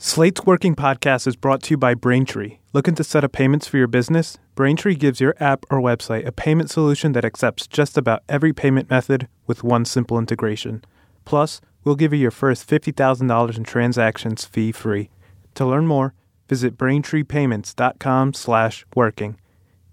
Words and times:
Slate's 0.00 0.46
Working 0.46 0.76
Podcast 0.76 1.26
is 1.26 1.34
brought 1.34 1.60
to 1.64 1.70
you 1.72 1.76
by 1.76 1.92
Braintree. 1.92 2.58
Looking 2.72 2.94
to 2.94 3.02
set 3.02 3.24
up 3.24 3.32
payments 3.32 3.66
for 3.66 3.78
your 3.78 3.88
business? 3.88 4.38
Braintree 4.54 4.94
gives 4.94 5.20
your 5.20 5.34
app 5.40 5.66
or 5.70 5.80
website 5.80 6.24
a 6.24 6.30
payment 6.30 6.70
solution 6.70 7.14
that 7.14 7.24
accepts 7.24 7.66
just 7.66 7.98
about 7.98 8.22
every 8.28 8.52
payment 8.52 8.88
method 8.88 9.26
with 9.48 9.64
one 9.64 9.84
simple 9.84 10.16
integration. 10.16 10.84
Plus, 11.24 11.60
we'll 11.82 11.96
give 11.96 12.12
you 12.12 12.20
your 12.20 12.30
first 12.30 12.68
$50,000 12.70 13.56
in 13.56 13.64
transactions 13.64 14.44
fee-free. 14.44 15.10
To 15.54 15.66
learn 15.66 15.88
more, 15.88 16.14
visit 16.48 16.78
braintreepayments.com 16.78 18.34
slash 18.34 18.86
working. 18.94 19.36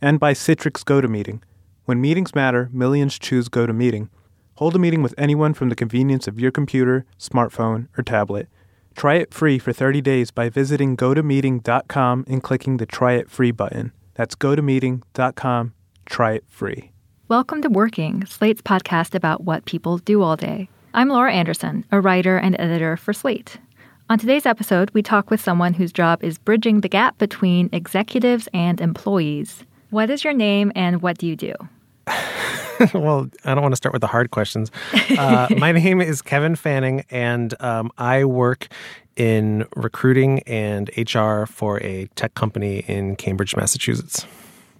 And 0.03 0.19
by 0.19 0.35
Citrix 0.35 0.83
GoToMeeting. 0.83 1.41
When 1.85 1.99
meetings 1.99 2.35
matter, 2.35 2.69
millions 2.71 3.17
choose 3.17 3.49
GoToMeeting. 3.49 4.09
Hold 4.57 4.75
a 4.75 4.79
meeting 4.79 5.01
with 5.01 5.15
anyone 5.17 5.55
from 5.55 5.69
the 5.69 5.75
convenience 5.75 6.27
of 6.27 6.39
your 6.39 6.51
computer, 6.51 7.05
smartphone, 7.19 7.87
or 7.97 8.03
tablet. 8.03 8.49
Try 8.95 9.15
it 9.15 9.33
free 9.33 9.59
for 9.59 9.73
30 9.73 10.01
days 10.01 10.31
by 10.31 10.49
visiting 10.49 10.95
gotomeeting.com 10.95 12.25
and 12.29 12.41
clicking 12.41 12.77
the 12.77 12.85
Try 12.85 13.13
It 13.13 13.29
Free 13.29 13.51
button. 13.51 13.91
That's 14.13 14.35
gotomeeting.com. 14.35 15.73
Try 16.05 16.31
it 16.33 16.45
free. 16.47 16.91
Welcome 17.27 17.61
to 17.63 17.69
Working, 17.69 18.25
Slate's 18.25 18.61
podcast 18.61 19.13
about 19.13 19.43
what 19.43 19.65
people 19.65 19.97
do 19.97 20.21
all 20.21 20.37
day. 20.37 20.69
I'm 20.93 21.09
Laura 21.09 21.33
Anderson, 21.33 21.83
a 21.91 21.99
writer 21.99 22.37
and 22.37 22.55
editor 22.57 22.95
for 22.95 23.11
Slate. 23.11 23.57
On 24.09 24.17
today's 24.17 24.45
episode, 24.45 24.91
we 24.93 25.01
talk 25.01 25.29
with 25.29 25.41
someone 25.41 25.73
whose 25.73 25.91
job 25.91 26.23
is 26.23 26.37
bridging 26.37 26.79
the 26.81 26.87
gap 26.87 27.17
between 27.17 27.69
executives 27.73 28.47
and 28.53 28.79
employees. 28.79 29.65
What 29.89 30.09
is 30.09 30.23
your 30.23 30.33
name 30.33 30.71
and 30.73 31.01
what 31.01 31.17
do 31.17 31.27
you 31.27 31.35
do? 31.35 31.53
well, 32.93 33.29
I 33.43 33.53
don't 33.53 33.61
want 33.61 33.71
to 33.73 33.77
start 33.77 33.93
with 33.93 34.01
the 34.01 34.07
hard 34.07 34.31
questions. 34.31 34.71
Uh, 35.17 35.47
my 35.57 35.71
name 35.71 36.01
is 36.01 36.21
Kevin 36.21 36.55
Fanning, 36.55 37.05
and 37.09 37.53
um, 37.61 37.91
I 37.97 38.25
work 38.25 38.67
in 39.15 39.65
recruiting 39.75 40.39
and 40.41 40.89
HR 40.97 41.45
for 41.45 41.81
a 41.81 42.07
tech 42.15 42.35
company 42.35 42.79
in 42.87 43.15
Cambridge, 43.15 43.55
Massachusetts. 43.55 44.25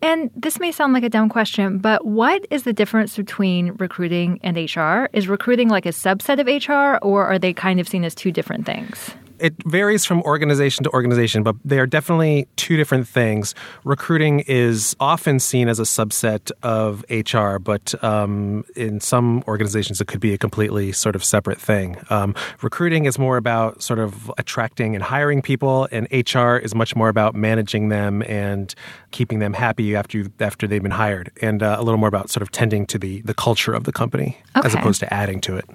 And 0.01 0.29
this 0.35 0.59
may 0.59 0.71
sound 0.71 0.93
like 0.93 1.03
a 1.03 1.09
dumb 1.09 1.29
question, 1.29 1.79
but 1.79 2.05
what 2.05 2.45
is 2.51 2.63
the 2.63 2.73
difference 2.73 3.15
between 3.15 3.71
recruiting 3.77 4.39
and 4.43 4.57
HR? 4.57 5.07
Is 5.13 5.27
recruiting 5.27 5.69
like 5.69 5.85
a 5.85 5.89
subset 5.89 6.39
of 6.39 6.47
HR, 6.47 7.03
or 7.03 7.25
are 7.25 7.39
they 7.39 7.53
kind 7.53 7.79
of 7.79 7.87
seen 7.87 8.03
as 8.03 8.13
two 8.13 8.31
different 8.31 8.65
things? 8.65 9.15
It 9.39 9.53
varies 9.65 10.05
from 10.05 10.21
organization 10.23 10.83
to 10.83 10.89
organization, 10.91 11.43
but 11.43 11.55
they 11.63 11.79
are 11.79 11.85
definitely 11.85 12.47
two 12.55 12.77
different 12.77 13.07
things. 13.07 13.55
Recruiting 13.83 14.41
is 14.41 14.95
often 14.99 15.39
seen 15.39 15.67
as 15.67 15.79
a 15.79 15.83
subset 15.83 16.51
of 16.63 17.03
HR, 17.09 17.59
but 17.59 18.01
um, 18.03 18.63
in 18.75 18.99
some 18.99 19.43
organizations, 19.47 20.01
it 20.01 20.07
could 20.07 20.19
be 20.19 20.33
a 20.33 20.37
completely 20.37 20.91
sort 20.91 21.15
of 21.15 21.23
separate 21.23 21.59
thing. 21.59 21.97
Um, 22.09 22.35
recruiting 22.61 23.05
is 23.05 23.19
more 23.19 23.37
about 23.37 23.81
sort 23.81 23.99
of 23.99 24.31
attracting 24.37 24.95
and 24.95 25.03
hiring 25.03 25.41
people, 25.41 25.87
and 25.91 26.07
HR 26.11 26.57
is 26.57 26.73
much 26.75 26.95
more 26.95 27.09
about 27.09 27.35
managing 27.35 27.89
them 27.89 28.23
and 28.23 28.73
keeping 29.11 29.39
them 29.39 29.53
happy 29.53 29.95
after 29.95 30.17
you, 30.17 30.31
after 30.39 30.67
they've 30.67 30.83
been 30.83 30.91
hired, 30.91 31.31
and 31.41 31.61
uh, 31.61 31.75
a 31.79 31.83
little 31.83 31.99
more 31.99 32.09
about 32.09 32.29
sort 32.29 32.41
of 32.41 32.51
tending 32.51 32.85
to 32.87 32.97
the 32.97 33.21
the 33.21 33.33
culture 33.33 33.73
of 33.73 33.83
the 33.83 33.91
company 33.91 34.37
okay. 34.55 34.67
as 34.67 34.73
opposed 34.73 34.99
to 34.99 35.13
adding 35.13 35.41
to 35.41 35.55
it. 35.55 35.65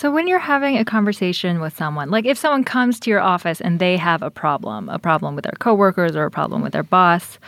So 0.00 0.10
when 0.10 0.26
you're 0.26 0.38
having 0.38 0.78
a 0.78 0.84
conversation 0.86 1.60
with 1.60 1.76
someone, 1.76 2.08
like 2.08 2.24
if 2.24 2.38
someone 2.38 2.64
comes 2.64 2.98
to 3.00 3.10
your 3.10 3.20
office 3.20 3.60
and 3.60 3.78
they 3.78 3.98
have 3.98 4.22
a 4.22 4.30
problem, 4.30 4.88
a 4.88 4.98
problem 4.98 5.34
with 5.34 5.44
their 5.44 5.52
coworkers 5.58 6.16
or 6.16 6.24
a 6.24 6.30
problem 6.30 6.62
with 6.62 6.72
their 6.72 6.82
boss, 6.82 7.38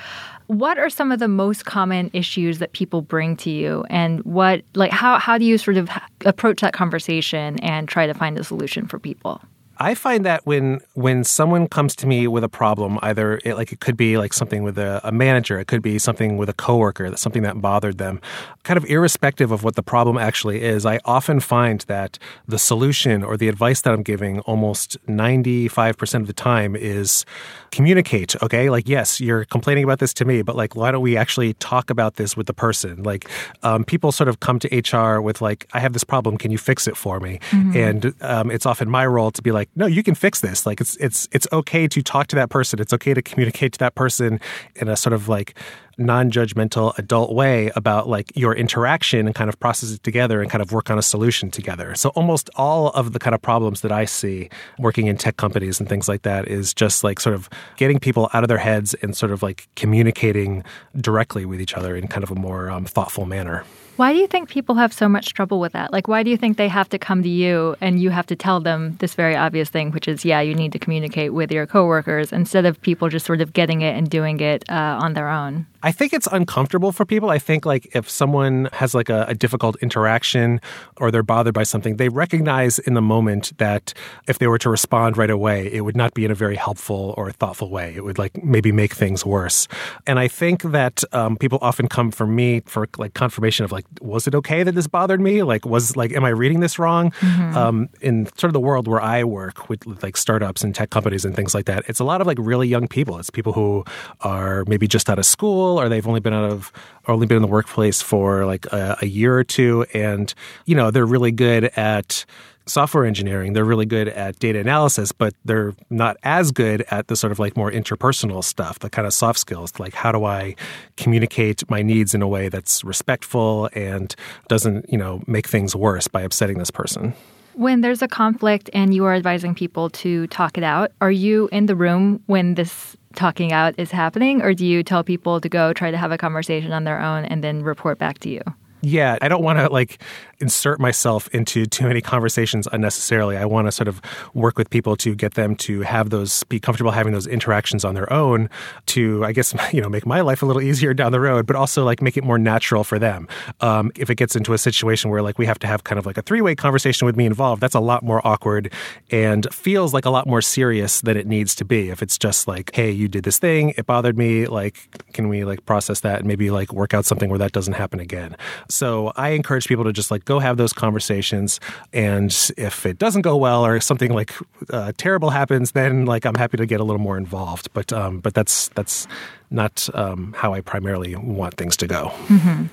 what 0.49 0.77
are 0.77 0.91
some 0.91 1.11
of 1.13 1.19
the 1.19 1.29
most 1.29 1.65
common 1.65 2.11
issues 2.13 2.59
that 2.59 2.75
people 2.75 3.01
bring 3.01 3.39
to 3.39 3.49
you 3.49 3.87
and 3.89 4.23
what 4.25 4.65
like 4.75 4.91
how 4.91 5.19
how 5.19 5.39
do 5.39 5.47
you 5.47 5.57
sort 5.57 5.79
of 5.79 5.89
approach 6.27 6.61
that 6.61 6.75
conversation 6.75 7.59
and 7.61 7.89
try 7.89 8.07
to 8.07 8.13
find 8.13 8.39
a 8.39 8.45
solution 8.45 8.87
for 8.87 8.99
people? 8.99 9.41
I 9.83 9.97
find 9.97 10.25
that 10.25 10.47
when 10.47 10.81
when 10.95 11.25
someone 11.25 11.67
comes 11.67 11.97
to 11.97 12.07
me 12.07 12.29
with 12.29 12.45
a 12.45 12.49
problem, 12.49 13.01
either 13.03 13.41
it, 13.45 13.57
like 13.57 13.73
it 13.73 13.81
could 13.81 13.97
be 13.97 14.17
like 14.17 14.33
something 14.33 14.63
with 14.63 14.79
a, 14.79 15.01
a, 15.03 15.11
manager, 15.11 15.59
it 15.59 15.67
could 15.67 15.83
be 15.83 15.99
something 15.99 16.37
with 16.37 16.49
a 16.49 16.53
coworker, 16.53 17.11
that's 17.11 17.21
something 17.21 17.43
that 17.43 17.61
bothered 17.61 17.99
them, 17.99 18.21
kind 18.63 18.77
of 18.77 18.85
irrespective 18.85 19.51
of 19.51 19.65
what 19.65 19.75
the 19.75 19.83
problem 19.83 20.17
actually 20.17 20.63
is. 20.63 20.87
I 20.87 21.01
often 21.05 21.41
find 21.41 21.81
that 21.89 22.17
the 22.47 22.61
solution 22.61 23.25
or 23.25 23.37
the 23.37 23.49
advice 23.49 23.81
that 23.81 23.93
I'm 23.93 24.05
giving, 24.05 24.39
almost 24.41 24.97
ninety 25.09 25.67
five 25.67 25.99
percent 25.99 26.23
of 26.23 26.29
the 26.29 26.33
time, 26.33 26.77
is 26.77 27.25
communicate. 27.73 28.41
Okay, 28.41 28.71
like 28.71 28.89
yes, 28.89 29.21
you're 29.21 29.45
complaining 29.47 29.83
about 29.83 29.99
this 29.99 30.15
to 30.15 30.25
me, 30.25 30.43
but 30.43 30.55
like 30.55 30.77
why 30.77 30.93
don't 30.93 31.03
we 31.03 31.17
actually 31.17 31.55
talk 31.55 31.91
about 31.91 32.15
this 32.15 32.37
with 32.37 32.47
the 32.47 32.55
person? 32.55 33.03
Like 33.03 33.29
um, 33.65 33.83
people 33.83 34.13
sort 34.13 34.29
of 34.29 34.39
come 34.39 34.61
to 34.61 34.69
HR 34.79 35.21
with 35.21 35.41
like, 35.41 35.67
I 35.73 35.81
have 35.81 35.93
this 35.93 36.05
problem, 36.05 36.39
can 36.39 36.53
you 36.53 36.59
fix 36.59 36.87
it 36.87 36.97
for 36.97 37.19
me? 37.19 37.41
Mm-hmm. 37.51 37.77
And 37.77 38.15
um, 38.21 38.51
it's 38.53 38.67
often 38.67 38.89
my 38.89 39.07
role 39.07 39.33
to 39.33 39.43
be 39.43 39.51
like 39.51 39.72
no, 39.75 39.87
you 39.87 40.03
can 40.03 40.15
fix 40.15 40.41
this. 40.41 40.67
Like 40.67 40.81
it's 40.81 40.97
it's 40.97 41.29
it's 41.33 41.47
okay 41.53 41.89
to 41.89 42.03
talk 42.03 42.27
to 42.29 42.37
that 42.37 42.51
person. 42.51 42.81
It's 42.81 42.93
okay 42.93 43.15
to 43.15 43.23
communicate 43.23 43.73
to 43.75 43.79
that 43.81 43.95
person 43.95 44.41
in 44.77 44.89
a 44.89 44.97
sort 44.97 45.13
of 45.13 45.29
like 45.29 45.55
non-judgmental 45.99 46.97
adult 46.99 47.35
way 47.35 47.71
about 47.77 48.09
like 48.09 48.33
your 48.35 48.55
interaction 48.55 49.27
and 49.27 49.35
kind 49.35 49.49
of 49.49 49.61
process 49.61 49.93
it 49.93 50.03
together 50.03 50.41
and 50.41 50.51
kind 50.51 50.63
of 50.63 50.73
work 50.73 50.91
on 50.91 50.99
a 50.99 51.03
solution 51.03 51.51
together. 51.51 51.95
So 51.95 52.11
almost 52.11 52.49
all 52.57 52.89
of 52.89 53.13
the 53.13 53.19
kind 53.19 53.35
of 53.35 53.43
problems 53.43 53.83
that 53.83 53.93
I 53.93 54.07
see 54.07 54.49
working 54.79 55.07
in 55.07 55.17
tech 55.17 55.37
companies 55.37 55.81
and 55.81 55.89
things 55.89 56.09
like 56.09 56.23
that 56.23 56.49
is 56.49 56.73
just 56.73 57.05
like 57.05 57.21
sort 57.21 57.35
of 57.35 57.49
getting 57.77 57.99
people 57.99 58.31
out 58.33 58.43
of 58.43 58.49
their 58.49 58.59
heads 58.59 58.95
and 58.95 59.17
sort 59.17 59.33
of 59.33 59.43
like 59.43 59.69
communicating 59.77 60.65
directly 60.97 61.45
with 61.45 61.61
each 61.61 61.75
other 61.75 61.95
in 61.95 62.09
kind 62.09 62.25
of 62.25 62.31
a 62.31 62.37
more 62.37 62.71
um, 62.71 62.85
thoughtful 62.85 63.27
manner. 63.27 63.65
Why 63.97 64.15
do 64.15 64.19
you 64.19 64.27
think 64.27 64.49
people 64.49 64.77
have 64.77 64.93
so 64.93 65.07
much 65.07 65.35
trouble 65.35 65.61
with 65.61 65.73
that? 65.73 65.93
Like, 65.93 66.09
why 66.09 66.23
do 66.23 66.31
you 66.31 66.39
think 66.39 66.57
they 66.57 66.69
have 66.69 66.89
to 66.89 66.99
come 66.99 67.23
to 67.23 67.29
you 67.29 67.77
and 67.81 68.01
you 68.01 68.09
have 68.09 68.27
to 68.27 68.37
tell 68.37 68.59
them 68.59 68.97
this 69.01 69.15
very 69.15 69.37
obvious 69.37 69.69
thing, 69.69 69.93
which 69.93 70.09
is, 70.09 70.25
yeah, 70.25 70.41
you 70.41 70.55
need 70.55 70.73
to 70.73 70.79
communicate 70.79 71.35
with 71.35 71.53
your 71.53 71.67
coworkers 71.67 72.33
instead 72.33 72.65
of 72.65 72.81
people 72.81 73.11
just 73.11 73.27
sort 73.27 73.43
of 73.43 73.53
getting 73.53 73.83
it 73.83 73.95
and 73.95 74.09
doing 74.09 74.41
it 74.41 74.65
uh, 74.71 74.99
on 75.03 75.13
their 75.13 75.29
own? 75.29 75.67
I 75.83 75.91
think 75.91 76.13
it's 76.13 76.29
uncomfortable 76.31 76.93
for 76.93 77.05
people. 77.05 77.31
I 77.31 77.39
think 77.39 77.67
like 77.67 77.95
if 77.95 78.09
someone 78.09 78.69
has 78.73 78.95
like 78.95 79.09
a, 79.09 79.25
a, 79.29 79.35
difficult 79.35 79.75
interaction 79.83 80.61
or 80.99 81.11
they're 81.11 81.25
bothered 81.25 81.55
by 81.55 81.65
something, 81.65 81.97
they 81.97 82.09
recognize 82.09 82.79
in 82.79 82.95
the 82.95 83.03
moment 83.03 83.53
that 83.59 83.93
if 84.29 84.39
they 84.39 84.47
were 84.47 84.59
to 84.59 84.71
respond 84.71 85.17
right 85.17 85.31
away, 85.31 85.73
it 85.73 85.81
would 85.81 85.97
not 85.97 86.15
be 86.15 86.25
in 86.25 86.31
a 86.31 86.37
very 86.37 86.55
helpful 86.55 87.15
or 87.17 87.33
thoughtful 87.33 87.69
way. 87.69 87.93
It 87.97 88.05
would 88.05 88.17
like 88.17 88.45
maybe 88.45 88.71
make 88.71 88.95
things 88.95 89.27
worse. 89.27 89.67
And 90.07 90.21
I 90.21 90.29
think 90.29 90.63
that 90.63 91.03
um, 91.13 91.37
people 91.37 91.59
often 91.61 91.89
come 91.89 92.13
for 92.13 92.27
me 92.29 92.61
for 92.67 92.87
like 92.97 93.15
confirmation 93.15 93.65
of 93.65 93.73
like, 93.73 93.82
was 94.01 94.27
it 94.27 94.35
okay 94.35 94.63
that 94.63 94.73
this 94.73 94.87
bothered 94.87 95.21
me? 95.21 95.43
Like, 95.43 95.65
was 95.65 95.97
like, 95.97 96.13
am 96.13 96.25
I 96.25 96.31
reading 96.31 96.61
this 96.61 96.79
wrong? 96.79 97.11
Mm-hmm. 97.13 97.57
Um, 97.57 97.89
in 98.01 98.27
sort 98.37 98.45
of 98.45 98.53
the 98.53 98.61
world 98.61 98.89
where 98.89 99.01
I 99.01 99.25
work 99.25 99.69
with, 99.69 100.03
like 100.03 100.17
startups 100.17 100.65
and 100.65 100.75
tech 100.75 100.91
companies 100.91 101.25
and 101.25 101.35
things 101.35 101.55
like 101.55 101.67
that, 101.67 101.85
it's 101.89 102.01
a 102.01 102.05
lot 102.05 102.21
of 102.21 102.27
like 102.27 102.39
really 102.41 102.69
young 102.69 102.89
people. 102.89 103.19
It's 103.19 103.31
people 103.31 103.53
who 103.53 103.85
are 104.21 104.65
maybe 104.67 104.87
just 104.87 105.11
out 105.11 105.19
of 105.19 105.27
school 105.27 105.81
or 105.81 105.89
they've 105.89 106.07
only 106.07 106.21
been 106.21 106.35
out 106.35 106.51
of 106.51 106.73
or 107.07 107.15
only 107.15 107.27
been 107.27 107.37
in 107.37 107.43
the 107.43 107.49
workplace 107.49 108.01
for 108.01 108.47
like 108.47 108.67
a, 108.67 108.99
a 109.03 109.07
year 109.07 109.37
or 109.37 109.45
two 109.45 109.85
and 109.93 110.35
you 110.67 110.75
know 110.75 110.91
they're 110.91 111.07
really 111.07 111.33
good 111.33 111.65
at 111.77 112.25
software 112.67 113.05
engineering 113.05 113.53
they're 113.53 113.65
really 113.65 113.87
good 113.87 114.09
at 114.09 114.39
data 114.39 114.59
analysis 114.59 115.13
but 115.13 115.35
they're 115.45 115.75
not 115.91 116.17
as 116.23 116.51
good 116.51 116.85
at 116.91 117.09
the 117.09 117.17
sort 117.17 117.33
of 117.33 117.39
like 117.39 117.57
more 117.57 117.71
interpersonal 117.71 118.43
stuff 118.43 118.79
the 118.81 118.91
kind 118.91 119.07
of 119.07 119.13
soft 119.13 119.39
skills 119.39 119.73
like 119.79 119.95
how 119.95 120.13
do 120.13 120.25
i 120.25 120.55
communicate 120.97 121.69
my 121.71 121.83
needs 121.83 122.15
in 122.15 122.23
a 122.23 122.29
way 122.29 122.49
that's 122.49 122.85
respectful 122.85 123.69
and 123.75 124.15
doesn't 124.49 124.91
you 124.91 124.99
know 124.99 125.23
make 125.27 125.47
things 125.47 125.75
worse 125.75 126.09
by 126.09 126.23
upsetting 126.23 126.59
this 126.59 126.71
person 126.71 127.15
when 127.55 127.83
there's 127.83 128.01
a 128.01 128.09
conflict 128.09 128.71
and 128.73 128.95
you 128.95 129.05
are 129.05 129.15
advising 129.15 129.55
people 129.55 129.91
to 129.91 130.27
talk 130.29 130.57
it 130.57 130.65
out, 130.65 130.93
are 131.03 131.11
you 131.11 131.49
in 131.53 131.67
the 131.67 131.77
room 131.77 132.23
when 132.27 132.55
this 132.55 132.97
talking 133.15 133.53
out 133.53 133.75
is 133.77 133.91
happening, 133.91 134.41
or 134.41 134.55
do 134.55 134.65
you 134.65 134.83
tell 134.83 135.05
people 135.05 135.41
to 135.41 135.49
go 135.49 135.73
try 135.73 135.91
to 135.91 135.99
have 135.99 136.13
a 136.13 136.19
conversation 136.19 136.73
on 136.73 136.85
their 136.85 137.01
own 137.01 137.25
and 137.27 137.45
then 137.45 137.63
report 137.63 137.99
back 137.99 138.19
to 138.21 138.31
you? 138.31 138.41
Yeah, 138.83 139.17
I 139.23 139.29
don't 139.29 139.43
want 139.45 139.61
to 139.61 139.69
like 139.69 140.03
insert 140.43 140.81
myself 140.81 141.29
into 141.29 141.65
too 141.67 141.87
many 141.87 142.01
conversations 142.01 142.67
unnecessarily. 142.73 143.37
I 143.37 143.45
want 143.45 143.69
to 143.69 143.73
sort 143.73 143.87
of 143.87 144.03
work 144.35 144.59
with 144.59 144.69
people 144.71 144.97
to 144.97 145.15
get 145.15 145.35
them 145.35 145.55
to 145.55 145.83
have 145.83 146.11
those, 146.11 146.43
be 146.45 146.59
comfortable 146.59 146.91
having 146.91 147.13
those 147.13 147.29
interactions 147.29 147.85
on 147.85 147.95
their 147.95 148.13
own 148.13 148.51
to, 148.87 149.25
I 149.25 149.33
guess, 149.33 149.55
you 149.73 149.81
know, 149.81 149.89
make 149.89 150.05
my 150.05 150.21
life 150.21 150.43
a 150.43 150.47
little 150.47 150.61
easier 150.61 150.93
down 150.93 151.13
the 151.13 151.21
road, 151.21 151.47
but 151.47 151.55
also 151.55 151.85
like 151.85 152.03
make 152.03 152.17
it 152.17 152.25
more 152.25 152.39
natural 152.39 152.83
for 152.83 152.99
them. 152.99 153.29
Um, 153.61 153.93
if 153.95 154.11
it 154.11 154.17
gets 154.17 154.35
into 154.35 154.53
a 154.53 154.59
situation 154.59 155.11
where 155.11 155.23
like 155.23 155.39
we 155.39 155.47
have 155.47 155.61
to 155.61 155.69
have 155.69 155.85
kind 155.85 155.99
of 156.01 156.05
like 156.05 156.19
a 156.19 156.23
three 156.23 156.41
way 156.41 156.57
conversation 156.57 157.07
with 157.07 157.17
me 157.17 157.25
involved, 157.25 157.63
that's 157.63 157.77
a 157.77 157.81
lot 157.81 158.03
more 158.03 158.27
awkward 158.27 158.73
and 159.13 159.47
feels 159.55 159.95
like 159.95 160.05
a 160.05 160.11
lot 160.11 160.27
more 160.27 160.43
serious 160.43 161.03
than 161.03 161.17
it 161.17 161.29
needs 161.29 161.55
to 161.55 161.65
be. 161.65 161.91
If 161.91 162.03
it's 162.03 162.19
just 162.19 162.49
like, 162.49 162.75
hey, 162.75 162.91
you 162.91 163.07
did 163.07 163.23
this 163.23 163.39
thing, 163.39 163.75
it 163.77 163.87
bothered 163.87 164.19
me, 164.19 164.47
like, 164.47 164.77
can 165.13 165.29
we 165.29 165.45
like 165.45 165.65
process 165.67 166.01
that 166.01 166.19
and 166.19 166.27
maybe 166.27 166.51
like 166.51 166.73
work 166.73 166.95
out 166.95 167.05
something 167.05 167.31
where 167.31 167.39
that 167.39 167.53
doesn't 167.53 167.75
happen 167.75 168.01
again? 168.01 168.37
So 168.73 169.13
I 169.17 169.31
encourage 169.31 169.67
people 169.69 169.85
to 169.85 169.93
just 169.93 170.11
like 170.11 170.25
go 170.25 170.39
have 170.39 170.57
those 170.57 170.73
conversations. 170.73 171.61
And 171.93 172.33
if 172.57 172.87
it 172.87 172.99
doesn't 172.99 173.23
go 173.23 173.37
well 173.37 173.65
or 173.65 173.81
something 173.81 174.13
like 174.13 174.33
uh, 174.71 174.93
terrible 174.97 175.31
happens, 175.31 175.73
then 175.73 176.07
like 176.07 176.25
I'm 176.25 176.35
happy 176.35 176.57
to 176.57 176.67
get 176.67 176.81
a 176.81 176.85
little 176.85 177.01
more 177.01 177.17
involved. 177.17 177.69
But 177.73 177.93
um, 177.93 178.21
but 178.21 178.35
that's 178.35 178.69
that's 178.69 179.07
not 179.51 179.89
um, 179.95 180.35
how 180.37 180.55
I 180.55 180.61
primarily 180.61 181.15
want 181.17 181.57
things 181.57 181.77
to 181.79 181.87
go. 181.87 182.09
Mm-hmm. 182.29 182.65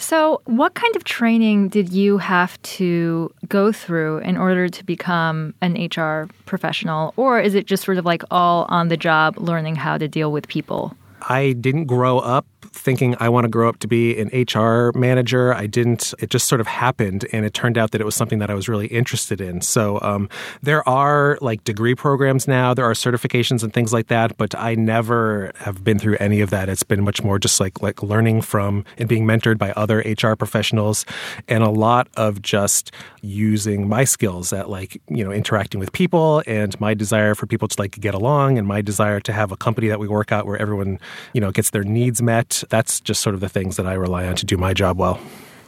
So, 0.00 0.40
what 0.44 0.74
kind 0.74 0.94
of 0.94 1.02
training 1.02 1.70
did 1.70 1.92
you 1.92 2.18
have 2.18 2.60
to 2.62 3.34
go 3.48 3.72
through 3.72 4.18
in 4.18 4.36
order 4.36 4.68
to 4.68 4.84
become 4.84 5.54
an 5.60 5.74
HR 5.74 6.28
professional? 6.46 7.12
Or 7.16 7.40
is 7.40 7.56
it 7.56 7.66
just 7.66 7.84
sort 7.84 7.98
of 7.98 8.04
like 8.04 8.22
all 8.30 8.66
on 8.68 8.88
the 8.88 8.96
job 8.96 9.38
learning 9.38 9.74
how 9.74 9.98
to 9.98 10.06
deal 10.06 10.30
with 10.30 10.46
people? 10.46 10.96
I 11.22 11.52
didn't 11.52 11.86
grow 11.86 12.20
up 12.20 12.46
thinking 12.72 13.16
I 13.20 13.28
want 13.28 13.44
to 13.44 13.48
grow 13.48 13.68
up 13.68 13.78
to 13.80 13.88
be 13.88 14.18
an 14.18 14.28
HR 14.32 14.96
manager. 14.96 15.54
I 15.54 15.66
didn't. 15.66 16.14
It 16.18 16.30
just 16.30 16.48
sort 16.48 16.60
of 16.60 16.66
happened, 16.66 17.26
and 17.32 17.44
it 17.44 17.54
turned 17.54 17.78
out 17.78 17.90
that 17.92 18.00
it 18.00 18.04
was 18.04 18.14
something 18.14 18.38
that 18.38 18.50
I 18.50 18.54
was 18.54 18.68
really 18.68 18.86
interested 18.86 19.40
in. 19.40 19.60
So 19.60 20.00
um, 20.02 20.28
there 20.62 20.86
are 20.88 21.38
like 21.40 21.64
degree 21.64 21.94
programs 21.94 22.48
now. 22.48 22.74
There 22.74 22.84
are 22.84 22.92
certifications 22.92 23.62
and 23.62 23.72
things 23.72 23.92
like 23.92 24.08
that, 24.08 24.36
but 24.36 24.54
I 24.54 24.74
never 24.74 25.52
have 25.56 25.84
been 25.84 25.98
through 25.98 26.16
any 26.20 26.40
of 26.40 26.50
that. 26.50 26.68
It's 26.68 26.82
been 26.82 27.04
much 27.04 27.22
more 27.22 27.38
just 27.38 27.60
like 27.60 27.82
like 27.82 28.02
learning 28.02 28.42
from 28.42 28.84
and 28.96 29.08
being 29.08 29.26
mentored 29.26 29.58
by 29.58 29.72
other 29.72 29.98
HR 30.00 30.34
professionals, 30.34 31.04
and 31.48 31.62
a 31.62 31.70
lot 31.70 32.08
of 32.16 32.42
just 32.42 32.92
using 33.22 33.88
my 33.88 34.04
skills 34.04 34.52
at 34.52 34.70
like 34.70 35.00
you 35.08 35.24
know 35.24 35.32
interacting 35.32 35.80
with 35.80 35.92
people 35.92 36.42
and 36.46 36.78
my 36.80 36.94
desire 36.94 37.34
for 37.34 37.46
people 37.46 37.68
to 37.68 37.80
like 37.80 37.92
get 38.00 38.14
along 38.14 38.58
and 38.58 38.66
my 38.66 38.80
desire 38.80 39.20
to 39.20 39.32
have 39.32 39.52
a 39.52 39.56
company 39.56 39.88
that 39.88 39.98
we 39.98 40.08
work 40.08 40.32
out 40.32 40.46
where 40.46 40.60
everyone 40.60 40.98
you 41.32 41.40
know 41.40 41.50
gets 41.50 41.70
their 41.70 41.84
needs 41.84 42.22
met 42.22 42.57
that's 42.68 43.00
just 43.00 43.20
sort 43.20 43.34
of 43.34 43.40
the 43.40 43.48
things 43.48 43.76
that 43.76 43.86
I 43.86 43.94
rely 43.94 44.26
on 44.26 44.36
to 44.36 44.46
do 44.46 44.56
my 44.56 44.74
job 44.74 44.98
well. 44.98 45.20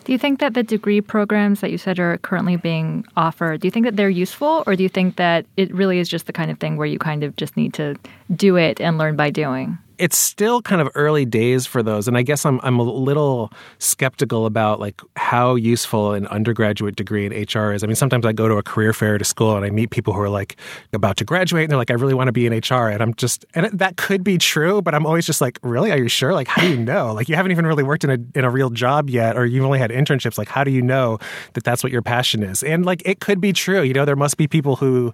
Do 0.04 0.12
you 0.12 0.18
think 0.18 0.40
that 0.40 0.54
the 0.54 0.62
degree 0.62 1.00
programs 1.00 1.60
that 1.60 1.70
you 1.70 1.78
said 1.78 1.98
are 1.98 2.18
currently 2.18 2.56
being 2.56 3.04
offered, 3.16 3.60
do 3.60 3.66
you 3.66 3.70
think 3.70 3.84
that 3.84 3.96
they're 3.96 4.08
useful 4.08 4.64
or 4.66 4.74
do 4.74 4.82
you 4.82 4.88
think 4.88 5.16
that 5.16 5.46
it 5.56 5.72
really 5.74 5.98
is 5.98 6.08
just 6.08 6.26
the 6.26 6.32
kind 6.32 6.50
of 6.50 6.58
thing 6.58 6.76
where 6.76 6.86
you 6.86 6.98
kind 6.98 7.22
of 7.22 7.36
just 7.36 7.56
need 7.56 7.74
to 7.74 7.96
do 8.34 8.56
it 8.56 8.80
and 8.80 8.98
learn 8.98 9.14
by 9.14 9.30
doing? 9.30 9.78
It's 10.00 10.18
still 10.18 10.60
kind 10.62 10.80
of 10.80 10.88
early 10.94 11.24
days 11.24 11.66
for 11.66 11.82
those 11.82 12.08
and 12.08 12.16
i 12.16 12.22
guess 12.22 12.44
i'm 12.44 12.60
i'm 12.62 12.78
a 12.78 12.82
little 12.82 13.52
skeptical 13.78 14.46
about 14.46 14.80
like 14.80 15.00
how 15.16 15.54
useful 15.54 16.12
an 16.12 16.26
undergraduate 16.28 16.96
degree 16.96 17.26
in 17.26 17.32
hr 17.32 17.72
is. 17.72 17.84
I 17.84 17.86
mean 17.86 17.96
sometimes 17.96 18.26
i 18.26 18.32
go 18.32 18.48
to 18.48 18.56
a 18.56 18.62
career 18.62 18.92
fair 18.92 19.18
to 19.18 19.24
school 19.24 19.56
and 19.56 19.64
i 19.64 19.70
meet 19.70 19.90
people 19.90 20.12
who 20.12 20.20
are 20.20 20.28
like 20.28 20.56
about 20.92 21.16
to 21.18 21.24
graduate 21.24 21.64
and 21.64 21.70
they're 21.70 21.78
like 21.78 21.90
i 21.90 21.94
really 21.94 22.14
want 22.14 22.28
to 22.28 22.32
be 22.32 22.46
in 22.46 22.52
hr 22.52 22.88
and 22.88 23.02
i'm 23.02 23.14
just 23.14 23.44
and 23.54 23.66
that 23.66 23.96
could 23.96 24.24
be 24.24 24.38
true 24.38 24.82
but 24.82 24.94
i'm 24.94 25.06
always 25.06 25.26
just 25.26 25.40
like 25.40 25.58
really? 25.62 25.92
Are 25.92 25.98
you 25.98 26.08
sure? 26.08 26.34
Like 26.34 26.48
how 26.48 26.62
do 26.62 26.70
you 26.70 26.76
know? 26.76 27.12
Like 27.12 27.28
you 27.28 27.36
haven't 27.36 27.52
even 27.52 27.66
really 27.66 27.82
worked 27.82 28.04
in 28.04 28.10
a 28.10 28.38
in 28.38 28.44
a 28.44 28.50
real 28.50 28.70
job 28.70 29.10
yet 29.10 29.36
or 29.36 29.46
you've 29.46 29.64
only 29.64 29.78
had 29.78 29.90
internships. 29.90 30.38
Like 30.38 30.48
how 30.48 30.64
do 30.64 30.70
you 30.70 30.82
know 30.82 31.18
that 31.54 31.64
that's 31.64 31.82
what 31.82 31.92
your 31.92 32.02
passion 32.02 32.42
is? 32.42 32.62
And 32.62 32.84
like 32.84 33.02
it 33.04 33.20
could 33.20 33.40
be 33.40 33.52
true. 33.52 33.82
You 33.82 33.94
know 33.94 34.04
there 34.04 34.16
must 34.16 34.36
be 34.36 34.46
people 34.46 34.76
who 34.76 35.12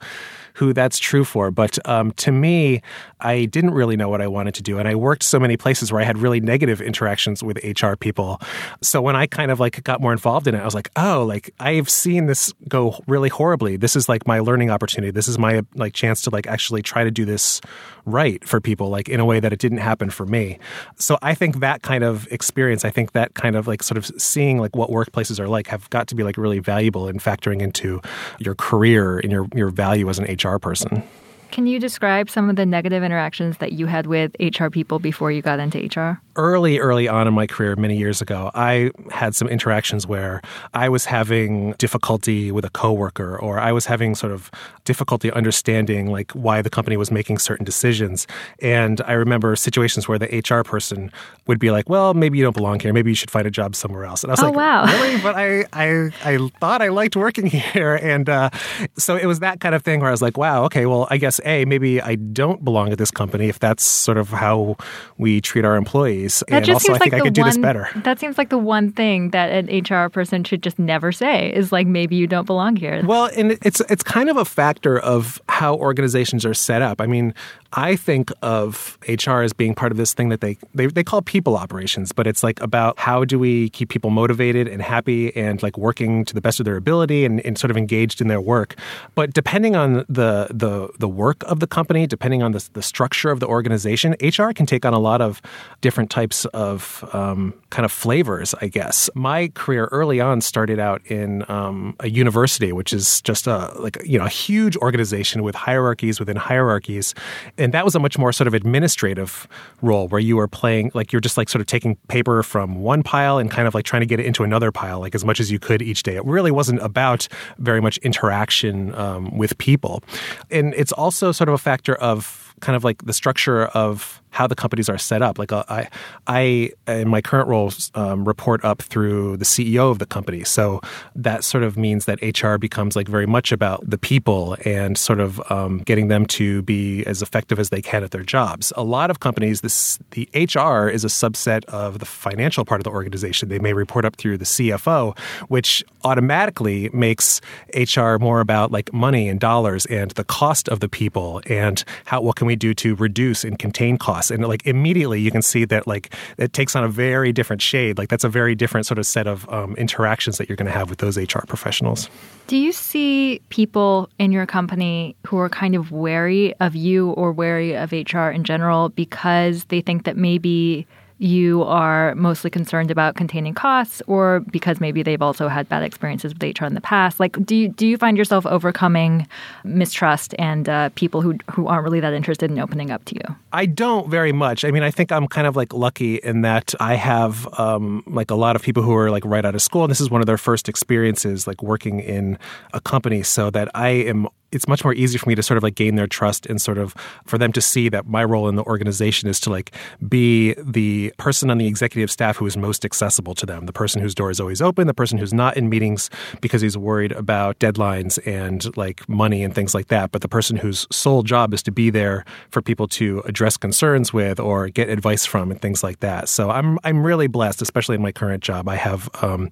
who 0.56 0.73
that's 0.73 0.99
true 0.99 1.23
for. 1.23 1.50
But 1.50 1.79
um, 1.87 2.12
to 2.12 2.32
me, 2.32 2.81
I 3.20 3.44
didn't 3.44 3.73
really 3.73 3.94
know 3.94 4.08
what 4.08 4.23
I 4.23 4.26
wanted 4.26 4.55
to 4.55 4.62
do. 4.62 4.79
And 4.79 4.88
I 4.88 4.94
worked 4.94 5.23
so 5.23 5.38
many 5.38 5.58
places 5.58 5.93
where 5.93 6.00
I 6.00 6.05
had 6.05 6.17
really 6.17 6.41
negative 6.41 6.81
interactions 6.81 7.43
with 7.43 7.58
HR 7.62 7.94
people. 7.94 8.41
So 8.81 9.03
when 9.03 9.17
I 9.17 9.26
kind 9.26 9.50
of 9.50 9.61
like 9.61 9.85
got 9.85 10.00
more 10.00 10.12
involved 10.12 10.47
in 10.47 10.55
it, 10.55 10.61
I 10.61 10.64
was 10.64 10.75
like, 10.75 10.91
oh, 10.97 11.25
like 11.29 11.50
I've 11.61 11.91
seen 11.91 12.25
this 12.25 12.55
go 12.69 12.99
really 13.06 13.29
horribly. 13.29 13.76
This 13.76 13.97
is 13.97 14.08
like 14.08 14.26
my 14.26 14.41
learning 14.41 14.70
opportunity. 14.70 15.11
This 15.11 15.29
is 15.29 15.38
my 15.38 15.62
like 15.75 15.93
chance 15.93 16.23
to 16.23 16.31
like 16.31 16.47
actually 16.47 16.81
try 16.81 17.05
to 17.05 17.11
do 17.11 17.26
this 17.26 17.61
right 18.06 18.47
for 18.47 18.61
people, 18.61 18.88
like 18.88 19.08
in 19.08 19.20
a 19.20 19.25
way 19.25 19.41
that 19.41 19.53
it 19.53 19.58
didn't 19.58 19.79
happen 19.79 20.08
for 20.08 20.25
me. 20.25 20.58
So 20.97 21.19
I 21.23 21.35
think 21.35 21.61
that 21.61 21.82
kind 21.82 22.05
of 22.05 22.26
experience, 22.31 22.85
I 22.85 22.91
think 22.91 23.12
that 23.12 23.35
kind 23.35 23.56
of 23.56 23.67
like 23.67 23.82
sort 23.82 23.99
of 23.99 24.06
seeing 24.20 24.58
like 24.58 24.75
what 24.75 24.88
workplaces 24.91 25.38
are 25.38 25.49
like 25.49 25.67
have 25.67 25.91
got 25.91 26.06
to 26.08 26.14
be 26.14 26.23
like 26.23 26.37
really 26.37 26.61
valuable 26.61 27.08
in 27.08 27.19
factoring 27.19 27.61
into 27.61 28.00
your 28.38 28.55
career 28.55 29.19
and 29.19 29.31
your, 29.31 29.47
your 29.55 29.69
value 29.69 30.08
as 30.08 30.19
an 30.19 30.25
HR 30.25 30.58
person. 30.58 31.03
Can 31.50 31.66
you 31.66 31.78
describe 31.78 32.28
some 32.28 32.50
of 32.50 32.56
the 32.56 32.66
negative 32.66 33.02
interactions 33.02 33.58
that 33.58 33.72
you 33.72 33.87
had 33.87 34.06
with 34.06 34.34
HR 34.40 34.69
people 34.69 34.98
before 34.98 35.31
you 35.31 35.43
got 35.43 35.58
into 35.58 35.78
HR? 35.78 36.20
Early, 36.37 36.78
early 36.78 37.08
on 37.08 37.26
in 37.26 37.34
my 37.34 37.46
career, 37.46 37.76
many 37.76 37.96
years 37.96 38.20
ago, 38.20 38.50
I 38.54 38.90
had 39.10 39.34
some 39.34 39.48
interactions 39.48 40.06
where 40.06 40.43
I 40.75 40.88
was 40.88 41.06
having 41.06 41.72
difficulty 41.78 42.52
with 42.52 42.64
a 42.64 42.70
coworker, 42.70 43.38
or 43.38 43.58
I 43.58 43.72
was 43.72 43.87
having 43.87 44.14
sort 44.14 44.32
of 44.32 44.50
difficulty 44.84 45.31
understanding 45.32 46.10
like 46.10 46.32
why 46.32 46.60
the 46.60 46.69
company 46.69 46.96
was 46.96 47.10
making 47.10 47.38
certain 47.38 47.64
decisions. 47.64 48.26
And 48.60 49.00
I 49.02 49.12
remember 49.12 49.56
situations 49.56 50.08
where 50.08 50.19
the 50.19 50.26
HR 50.26 50.62
person 50.62 51.10
would 51.46 51.58
be 51.58 51.70
like, 51.70 51.88
"Well, 51.88 52.12
maybe 52.12 52.37
you 52.37 52.44
don't 52.44 52.56
belong 52.56 52.81
here. 52.81 52.92
Maybe 52.92 53.10
you 53.10 53.14
should 53.14 53.31
find 53.31 53.46
a 53.46 53.50
job 53.50 53.75
somewhere 53.75 54.04
else." 54.04 54.22
And 54.22 54.31
I 54.31 54.34
was 54.34 54.42
oh, 54.42 54.46
like, 54.46 54.56
wow. 54.56 54.84
"Really?" 54.84 55.20
But 55.22 55.37
I, 55.37 55.64
I, 55.72 56.10
I 56.22 56.50
thought 56.60 56.82
I 56.82 56.88
liked 56.88 57.16
working 57.16 57.46
here, 57.46 57.99
and 58.02 58.28
uh, 58.28 58.50
so 58.99 59.16
it 59.16 59.26
was 59.26 59.40
that 59.40 59.60
kind 59.60 59.75
of 59.75 59.82
thing 59.82 60.00
where 60.00 60.08
I 60.08 60.12
was 60.12 60.22
like, 60.22 60.37
"Wow, 60.37 60.64
okay, 60.64 60.84
well, 60.84 61.06
I 61.10 61.16
guess." 61.16 61.36
A, 61.44 61.65
maybe 61.65 62.00
I 62.00 62.15
don't 62.17 62.65
belong 62.65 62.93
at 62.93 62.99
this 62.99 63.11
company 63.11 63.49
if 63.49 63.59
that's 63.59 63.85
sort 63.85 64.19
of 64.19 64.31
how 64.31 64.77
we 65.19 65.41
treat 65.41 65.65
our 65.65 65.77
employees. 65.77 66.43
That 66.49 66.56
and 66.56 66.65
just 66.65 66.75
also, 66.77 66.87
seems 66.87 66.97
I 66.97 66.99
think 66.99 67.12
like 67.12 67.23
I 67.23 67.25
could 67.25 67.37
one, 67.38 67.44
do 67.44 67.44
this 67.44 67.59
better. 67.59 67.88
That 67.97 68.19
seems 68.19 68.38
like 68.38 68.50
the 68.50 68.59
one 68.59 68.93
thing 68.93 69.31
that 69.31 69.50
an 69.50 69.67
HR 69.83 70.09
person 70.09 70.44
should 70.44 70.62
just 70.62 70.79
never 70.79 71.12
say 71.12 71.53
is 71.53 71.73
like, 71.73 71.87
maybe 71.87 72.17
you 72.17 72.27
don't 72.27 72.47
belong 72.47 72.77
here. 72.77 73.03
Well, 73.05 73.31
and 73.37 73.59
it's 73.62 73.81
it's 73.88 74.03
kind 74.03 74.29
of 74.29 74.37
a 74.37 74.44
factor 74.44 74.99
of 74.99 75.41
how 75.49 75.75
organizations 75.77 76.44
are 76.44 76.55
set 76.55 76.83
up. 76.83 77.00
I 77.00 77.06
mean, 77.06 77.35
I 77.73 77.97
think 77.97 78.33
of 78.43 78.99
HR 79.09 79.43
as 79.43 79.53
being 79.53 79.75
part 79.75 79.93
of 79.93 79.99
this 79.99 80.15
thing 80.15 80.29
that 80.31 80.41
they, 80.41 80.56
they 80.75 80.87
they 80.87 81.05
call 81.05 81.23
people 81.23 81.56
operations, 81.56 82.12
but 82.12 82.27
it's 82.27 82.43
like 82.43 82.61
about 82.61 82.99
how 82.99 83.25
do 83.25 83.38
we 83.38 83.71
keep 83.71 83.88
people 83.88 84.11
motivated 84.11 84.69
and 84.69 84.81
happy 84.81 85.35
and 85.37 85.62
like 85.62 85.77
working 85.77 86.25
to 86.25 86.35
the 86.35 86.41
best 86.41 86.61
of 86.61 86.65
their 86.65 86.77
ability 86.77 87.25
and, 87.25 87.41
and 87.41 87.59
sort 87.59 87.71
of 87.71 87.77
engaged 87.77 88.21
in 88.21 88.29
their 88.29 88.41
work. 88.41 88.77
But 89.15 89.35
depending 89.35 89.77
on 89.77 90.05
the 90.09 90.49
the 90.50 90.91
the 90.99 91.09
work 91.09 91.25
of 91.44 91.61
the 91.61 91.67
company, 91.67 92.06
depending 92.06 92.43
on 92.43 92.52
the, 92.52 92.69
the 92.73 92.82
structure 92.82 93.31
of 93.31 93.40
the 93.40 93.46
organization, 93.46 94.14
HR 94.23 94.50
can 94.50 94.67
take 94.67 94.84
on 94.84 94.93
a 94.93 94.99
lot 94.99 95.20
of 95.20 95.40
different 95.81 96.11
types 96.11 96.44
of 96.46 97.08
um, 97.12 97.55
kind 97.70 97.84
of 97.84 97.93
flavors, 97.93 98.55
I 98.61 98.69
guess. 98.69 99.11
My 99.14 99.49
career 99.49 99.88
early 99.93 100.20
on 100.20 100.40
started 100.40 100.78
out 100.78 101.02
in 101.06 101.44
um, 101.50 101.96
a 102.00 102.08
university, 102.08 102.73
which 102.73 102.93
is 102.93 103.20
just 103.23 103.46
a 103.46 103.73
like 103.78 103.99
you 104.05 104.19
know 104.19 104.25
a 104.25 104.31
huge 104.31 104.76
organization 104.78 105.43
with 105.43 105.55
hierarchies 105.55 106.19
within 106.20 106.37
hierarchies 106.37 107.14
and 107.58 107.73
that 107.73 107.84
was 107.84 107.94
a 107.94 107.99
much 107.99 108.19
more 108.19 108.33
sort 108.33 108.47
of 108.47 108.54
administrative 108.54 109.49
role 109.83 110.09
where 110.09 110.21
you 110.21 110.37
were 110.37 110.49
playing 110.49 110.90
like 110.95 111.12
you're 111.12 111.21
just 111.21 111.37
like 111.37 111.49
sort 111.49 111.61
of 111.61 111.66
taking 111.66 111.97
paper 112.09 112.42
from 112.42 112.76
one 112.83 113.02
pile 113.02 113.38
and 113.38 113.50
kind 113.50 113.66
of 113.68 113.75
like 113.75 113.85
trying 113.85 114.00
to 114.00 114.06
get 114.06 114.21
it 114.21 114.26
into 114.26 114.42
another 114.42 114.73
pile 114.73 115.00
like 115.00 115.14
as 115.14 115.25
much 115.25 115.40
as 115.40 115.50
you 115.50 115.59
could 115.59 115.83
each 115.83 116.02
day. 116.02 116.16
It 116.16 116.25
really 116.25 116.50
wasn't 116.50 116.80
about 116.83 117.28
very 117.59 117.80
much 117.80 117.99
interaction 117.99 118.95
um, 118.95 119.37
with 119.37 119.56
people, 119.59 120.02
and 120.50 120.75
it's 120.75 120.92
also 120.92 121.15
sort 121.16 121.49
of 121.49 121.54
a 121.54 121.58
factor 121.58 121.94
of 121.94 122.54
kind 122.61 122.76
of 122.76 122.85
like 122.85 123.04
the 123.04 123.12
structure 123.12 123.66
of 123.66 124.23
how 124.37 124.47
the 124.47 124.55
companies 124.55 124.90
are 124.90 124.99
set 124.99 125.23
up. 125.23 125.38
Like 125.38 125.50
uh, 125.50 125.64
I, 125.71 125.88
I 126.26 126.71
in 126.87 127.09
my 127.09 127.23
current 127.23 127.49
role 127.49 127.73
um, 127.95 128.28
report 128.28 128.62
up 128.66 128.83
through 128.83 129.38
the 129.38 129.47
CEO 129.47 129.90
of 129.90 129.99
the 129.99 130.05
company, 130.05 130.45
so 130.45 130.83
that 131.14 131.43
sort 131.43 131.64
of 131.64 131.78
means 131.78 132.05
that 132.05 132.19
HR 132.21 132.59
becomes 132.59 132.97
like 132.97 133.09
very 133.09 133.25
much 133.25 133.50
about 133.50 133.88
the 133.88 133.97
people 133.97 134.55
and 134.66 134.99
sort 134.99 135.21
of 135.21 135.40
um, 135.50 135.78
getting 135.78 136.09
them 136.09 136.26
to 136.26 136.61
be 136.62 137.02
as 137.07 137.23
effective 137.23 137.59
as 137.59 137.71
they 137.71 137.81
can 137.81 138.05
at 138.05 138.11
their 138.11 138.23
jobs. 138.23 138.75
A 138.76 138.85
lot 138.85 139.11
of 139.11 139.21
companies, 139.21 139.62
this 139.62 139.99
the 140.11 140.28
HR 140.35 140.87
is 140.87 141.02
a 141.02 141.09
subset 141.09 141.64
of 141.64 141.99
the 141.99 142.07
financial 142.07 142.66
part 142.66 142.81
of 142.81 142.85
the 142.85 142.90
organization. 142.90 143.49
They 143.49 143.59
may 143.59 143.73
report 143.73 144.05
up 144.05 144.16
through 144.16 144.37
the 144.37 144.45
CFO, 144.45 145.19
which 145.49 145.83
automatically 146.05 146.90
makes 146.93 147.40
HR 147.75 148.16
more 148.19 148.40
about 148.40 148.71
like 148.71 148.93
money 148.93 149.31
and 149.31 149.40
dollars 149.40 149.87
and 149.87 150.11
the 150.12 150.25
cost 150.25 150.69
of 150.69 150.81
the 150.81 150.90
people 150.90 151.40
and 151.47 151.83
how 152.05 152.21
what 152.21 152.37
can 152.37 152.47
we 152.47 152.55
do 152.55 152.75
to 152.75 152.95
reduce 152.97 153.43
and 153.43 153.59
contain 153.59 153.97
costs 153.97 154.25
and 154.30 154.47
like 154.47 154.66
immediately 154.66 155.21
you 155.21 155.30
can 155.30 155.42
see 155.42 155.64
that 155.66 155.87
like 155.87 156.14
it 156.38 156.52
takes 156.52 156.76
on 156.76 156.85
a 156.85 156.88
very 156.88 157.33
different 157.33 157.62
shade. 157.62 157.99
Like 157.99 158.09
that's 158.09 158.25
a 158.25 158.28
very 158.28 158.54
different 158.54 158.87
sort 158.87 158.99
of 158.99 159.06
set 159.06 159.26
of 159.26 159.49
um, 159.49 159.75
interactions 159.76 160.38
that 160.38 160.49
you're 160.49 160.56
going 160.56 160.66
to 160.66 160.73
have 160.73 160.90
with 160.90 160.99
those 160.99 161.16
hr 161.18 161.47
professionals. 161.47 162.09
Do 162.47 162.56
you 162.56 162.73
see 162.73 163.40
people 163.49 164.09
in 164.18 164.33
your 164.33 164.47
company 164.47 165.16
who 165.26 165.38
are 165.38 165.49
kind 165.49 165.75
of 165.75 165.90
wary 165.90 166.54
of 166.61 166.76
you 166.76 167.11
or 167.11 167.33
wary 167.33 167.76
of 167.76 167.92
hr 167.92 168.30
in 168.30 168.45
general 168.45 168.90
because 168.90 169.64
they 169.64 169.80
think 169.80 170.04
that 170.04 170.16
maybe 170.16 170.87
you 171.18 171.62
are 171.62 172.14
mostly 172.14 172.50
concerned 172.50 172.90
about 172.90 173.16
containing 173.16 173.54
costs 173.54 174.02
or 174.06 174.40
because 174.40 174.80
maybe 174.80 175.02
they've 175.02 175.23
also 175.23 175.49
had 175.49 175.68
bad 175.68 175.82
experiences 175.82 176.35
with 176.35 176.61
HR 176.61 176.66
in 176.66 176.75
the 176.75 176.80
past? 176.80 177.18
Like, 177.18 177.42
do 177.44 177.56
you, 177.56 177.68
do 177.68 177.87
you 177.87 177.96
find 177.96 178.18
yourself 178.18 178.44
overcoming 178.46 179.26
mistrust 179.64 180.35
and 180.38 180.68
uh, 180.68 180.90
people 180.94 181.23
who, 181.23 181.37
who 181.50 181.66
aren't 181.68 181.85
really 181.85 182.00
that 182.00 182.12
interested 182.12 182.50
in 182.50 182.58
opening 182.58 182.90
up 182.90 183.04
to 183.06 183.14
you? 183.14 183.37
I 183.52 183.66
don't 183.66 184.11
very 184.11 184.32
much. 184.32 184.64
I 184.64 184.70
mean, 184.70 184.82
I 184.82 184.90
think 184.90 185.11
I'm 185.11 185.26
kind 185.26 185.46
of 185.46 185.56
like 185.56 185.73
lucky 185.73 186.16
in 186.16 186.42
that 186.42 186.75
I 186.80 186.94
have 186.94 187.49
um, 187.58 188.02
like 188.06 188.30
a 188.30 188.35
lot 188.35 188.56
of 188.56 188.62
people 188.62 188.82
who 188.82 188.94
are 188.94 189.11
like 189.11 189.25
right 189.25 189.44
out 189.44 189.54
of 189.54 189.62
school. 189.62 189.85
And 189.85 189.90
this 189.90 190.00
is 190.00 190.11
one 190.11 190.20
of 190.20 190.26
their 190.26 190.38
first 190.38 190.68
experiences 190.68 191.46
like 191.46 191.62
working 191.62 192.00
in 192.00 192.38
a 192.75 192.80
company 192.80 193.23
so 193.23 193.50
that 193.50 193.70
I 193.75 193.88
am 193.88 194.28
it's 194.53 194.69
much 194.69 194.85
more 194.85 194.95
easy 194.95 195.19
for 195.19 195.29
me 195.29 195.35
to 195.35 195.43
sort 195.43 195.57
of 195.57 195.62
like 195.62 195.75
gain 195.75 195.97
their 195.97 196.07
trust 196.07 196.47
and 196.47 196.61
sort 196.61 196.79
of 196.79 196.95
for 197.25 197.38
them 197.38 197.53
to 197.53 197.61
see 197.61 197.88
that 197.88 198.07
my 198.07 198.25
role 198.25 198.49
in 198.49 198.57
the 198.57 198.65
organization 198.65 199.29
is 199.29 199.41
to 199.41 199.50
like 199.50 199.73
be 200.09 200.55
the 200.55 201.12
person 201.19 201.50
on 201.50 201.59
the 201.59 201.67
executive 201.67 202.11
staff 202.11 202.37
who 202.37 202.47
is 202.47 202.57
most 202.57 202.85
accessible 202.85 203.35
to 203.35 203.47
them, 203.47 203.67
the 203.67 203.73
person 203.73 204.00
whose 204.00 204.15
door 204.15 204.31
is 204.31 204.41
always 204.41 204.62
open, 204.62 204.87
the 204.87 204.95
person 204.95 205.19
who's 205.19 205.35
not 205.35 205.57
in 205.57 205.69
meetings 205.69 206.11
because 206.41 206.62
he's 206.62 206.76
worried 206.76 207.12
about 207.12 207.59
deadlines 207.59 208.19
and 208.26 208.76
like 208.76 209.09
money 209.09 209.43
and 209.43 209.55
things 209.55 209.75
like 209.75 209.88
that, 209.88 210.12
but 210.12 210.23
the 210.23 210.29
person 210.29 210.57
whose 210.57 210.87
sole 210.91 211.23
job 211.23 211.53
is 211.53 211.62
to 211.62 211.73
be 211.73 211.91
there 211.91 212.25
for 212.50 212.62
people 212.62 212.87
to 212.87 213.23
address 213.26 213.57
concerns 213.57 214.12
with 214.12 214.38
or 214.38 214.69
get 214.69 214.88
advice 214.88 215.26
from 215.26 215.50
and 215.50 215.61
things 215.61 215.83
like 215.83 216.00
that. 216.00 216.29
So 216.29 216.50
I'm 216.50 216.79
I'm 216.85 217.05
really 217.05 217.26
blessed, 217.26 217.62
especially 217.62 217.97
in 217.97 218.03
my 218.03 218.12
current 218.12 218.43
job. 218.43 218.69
I 218.69 218.76
have 218.76 219.09
um, 219.23 219.50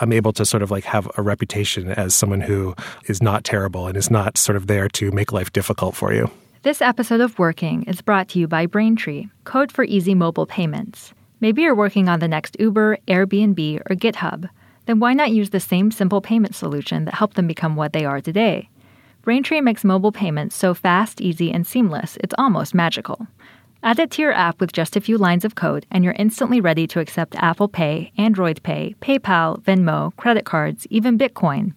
I'm 0.00 0.12
able 0.12 0.32
to 0.34 0.44
sort 0.44 0.62
of 0.62 0.70
like 0.70 0.84
have 0.84 1.10
a 1.16 1.22
reputation 1.22 1.90
as 1.90 2.14
someone 2.14 2.40
who 2.40 2.74
is 3.06 3.22
not 3.22 3.44
terrible 3.44 3.86
and 3.86 3.96
is 3.96 4.10
not 4.10 4.19
not 4.20 4.36
sort 4.36 4.56
of 4.56 4.66
there 4.66 4.88
to 4.88 5.10
make 5.12 5.32
life 5.32 5.50
difficult 5.52 5.94
for 5.96 6.12
you. 6.12 6.30
This 6.62 6.82
episode 6.82 7.22
of 7.22 7.38
Working 7.38 7.84
is 7.84 8.02
brought 8.02 8.28
to 8.30 8.38
you 8.38 8.46
by 8.46 8.66
Braintree, 8.66 9.28
code 9.44 9.72
for 9.72 9.84
easy 9.84 10.14
mobile 10.14 10.44
payments. 10.44 11.14
Maybe 11.40 11.62
you're 11.62 11.74
working 11.84 12.06
on 12.06 12.20
the 12.20 12.28
next 12.28 12.54
Uber, 12.60 12.98
Airbnb, 13.08 13.80
or 13.88 13.96
GitHub. 13.96 14.50
Then 14.84 15.00
why 15.00 15.14
not 15.14 15.30
use 15.30 15.50
the 15.50 15.60
same 15.60 15.90
simple 15.90 16.20
payment 16.20 16.54
solution 16.54 17.06
that 17.06 17.14
helped 17.14 17.36
them 17.36 17.46
become 17.46 17.76
what 17.76 17.94
they 17.94 18.04
are 18.04 18.20
today? 18.20 18.68
Braintree 19.22 19.62
makes 19.62 19.84
mobile 19.84 20.12
payments 20.12 20.54
so 20.54 20.74
fast, 20.74 21.22
easy, 21.22 21.50
and 21.50 21.66
seamless, 21.66 22.18
it's 22.20 22.34
almost 22.36 22.74
magical. 22.74 23.26
Add 23.82 23.98
it 23.98 24.10
to 24.12 24.22
your 24.22 24.32
app 24.32 24.60
with 24.60 24.72
just 24.72 24.96
a 24.96 25.00
few 25.00 25.16
lines 25.16 25.46
of 25.46 25.54
code, 25.54 25.86
and 25.90 26.04
you're 26.04 26.24
instantly 26.24 26.60
ready 26.60 26.86
to 26.88 27.00
accept 27.00 27.36
Apple 27.36 27.68
Pay, 27.68 28.12
Android 28.18 28.62
Pay, 28.62 28.94
PayPal, 29.00 29.62
Venmo, 29.62 30.14
credit 30.16 30.44
cards, 30.44 30.86
even 30.90 31.16
Bitcoin. 31.16 31.72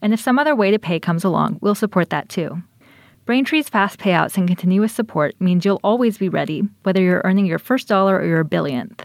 And 0.00 0.12
if 0.12 0.20
some 0.20 0.38
other 0.38 0.54
way 0.54 0.70
to 0.70 0.78
pay 0.78 1.00
comes 1.00 1.24
along, 1.24 1.58
we'll 1.60 1.74
support 1.74 2.10
that 2.10 2.28
too. 2.28 2.62
Braintree's 3.26 3.68
fast 3.68 3.98
payouts 3.98 4.38
and 4.38 4.48
continuous 4.48 4.92
support 4.92 5.34
means 5.40 5.64
you'll 5.64 5.80
always 5.84 6.16
be 6.16 6.28
ready, 6.28 6.62
whether 6.82 7.02
you're 7.02 7.22
earning 7.24 7.46
your 7.46 7.58
first 7.58 7.88
dollar 7.88 8.16
or 8.16 8.24
your 8.24 8.44
billionth. 8.44 9.04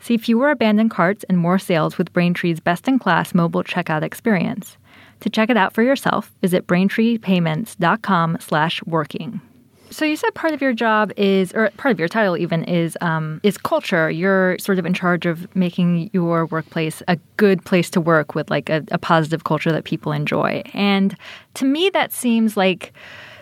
See 0.00 0.16
fewer 0.16 0.50
abandoned 0.50 0.90
carts 0.90 1.24
and 1.28 1.38
more 1.38 1.58
sales 1.58 1.98
with 1.98 2.12
Braintree's 2.12 2.58
best-in-class 2.58 3.34
mobile 3.34 3.62
checkout 3.62 4.02
experience. 4.02 4.76
To 5.20 5.30
check 5.30 5.50
it 5.50 5.56
out 5.56 5.74
for 5.74 5.82
yourself, 5.82 6.32
visit 6.40 6.66
braintreepayments.com/working. 6.66 9.40
So 9.90 10.04
you 10.04 10.16
said 10.16 10.34
part 10.34 10.54
of 10.54 10.62
your 10.62 10.72
job 10.72 11.12
is, 11.16 11.52
or 11.52 11.70
part 11.76 11.90
of 11.92 11.98
your 11.98 12.08
title 12.08 12.36
even 12.36 12.62
is, 12.64 12.96
um, 13.00 13.40
is 13.42 13.58
culture. 13.58 14.08
You're 14.08 14.56
sort 14.58 14.78
of 14.78 14.86
in 14.86 14.94
charge 14.94 15.26
of 15.26 15.54
making 15.56 16.10
your 16.12 16.46
workplace 16.46 17.02
a 17.08 17.18
good 17.36 17.64
place 17.64 17.90
to 17.90 18.00
work 18.00 18.34
with 18.36 18.50
like 18.50 18.70
a, 18.70 18.84
a 18.92 18.98
positive 18.98 19.44
culture 19.44 19.72
that 19.72 19.84
people 19.84 20.12
enjoy. 20.12 20.62
And 20.74 21.16
to 21.54 21.64
me, 21.64 21.90
that 21.90 22.12
seems 22.12 22.56
like 22.56 22.92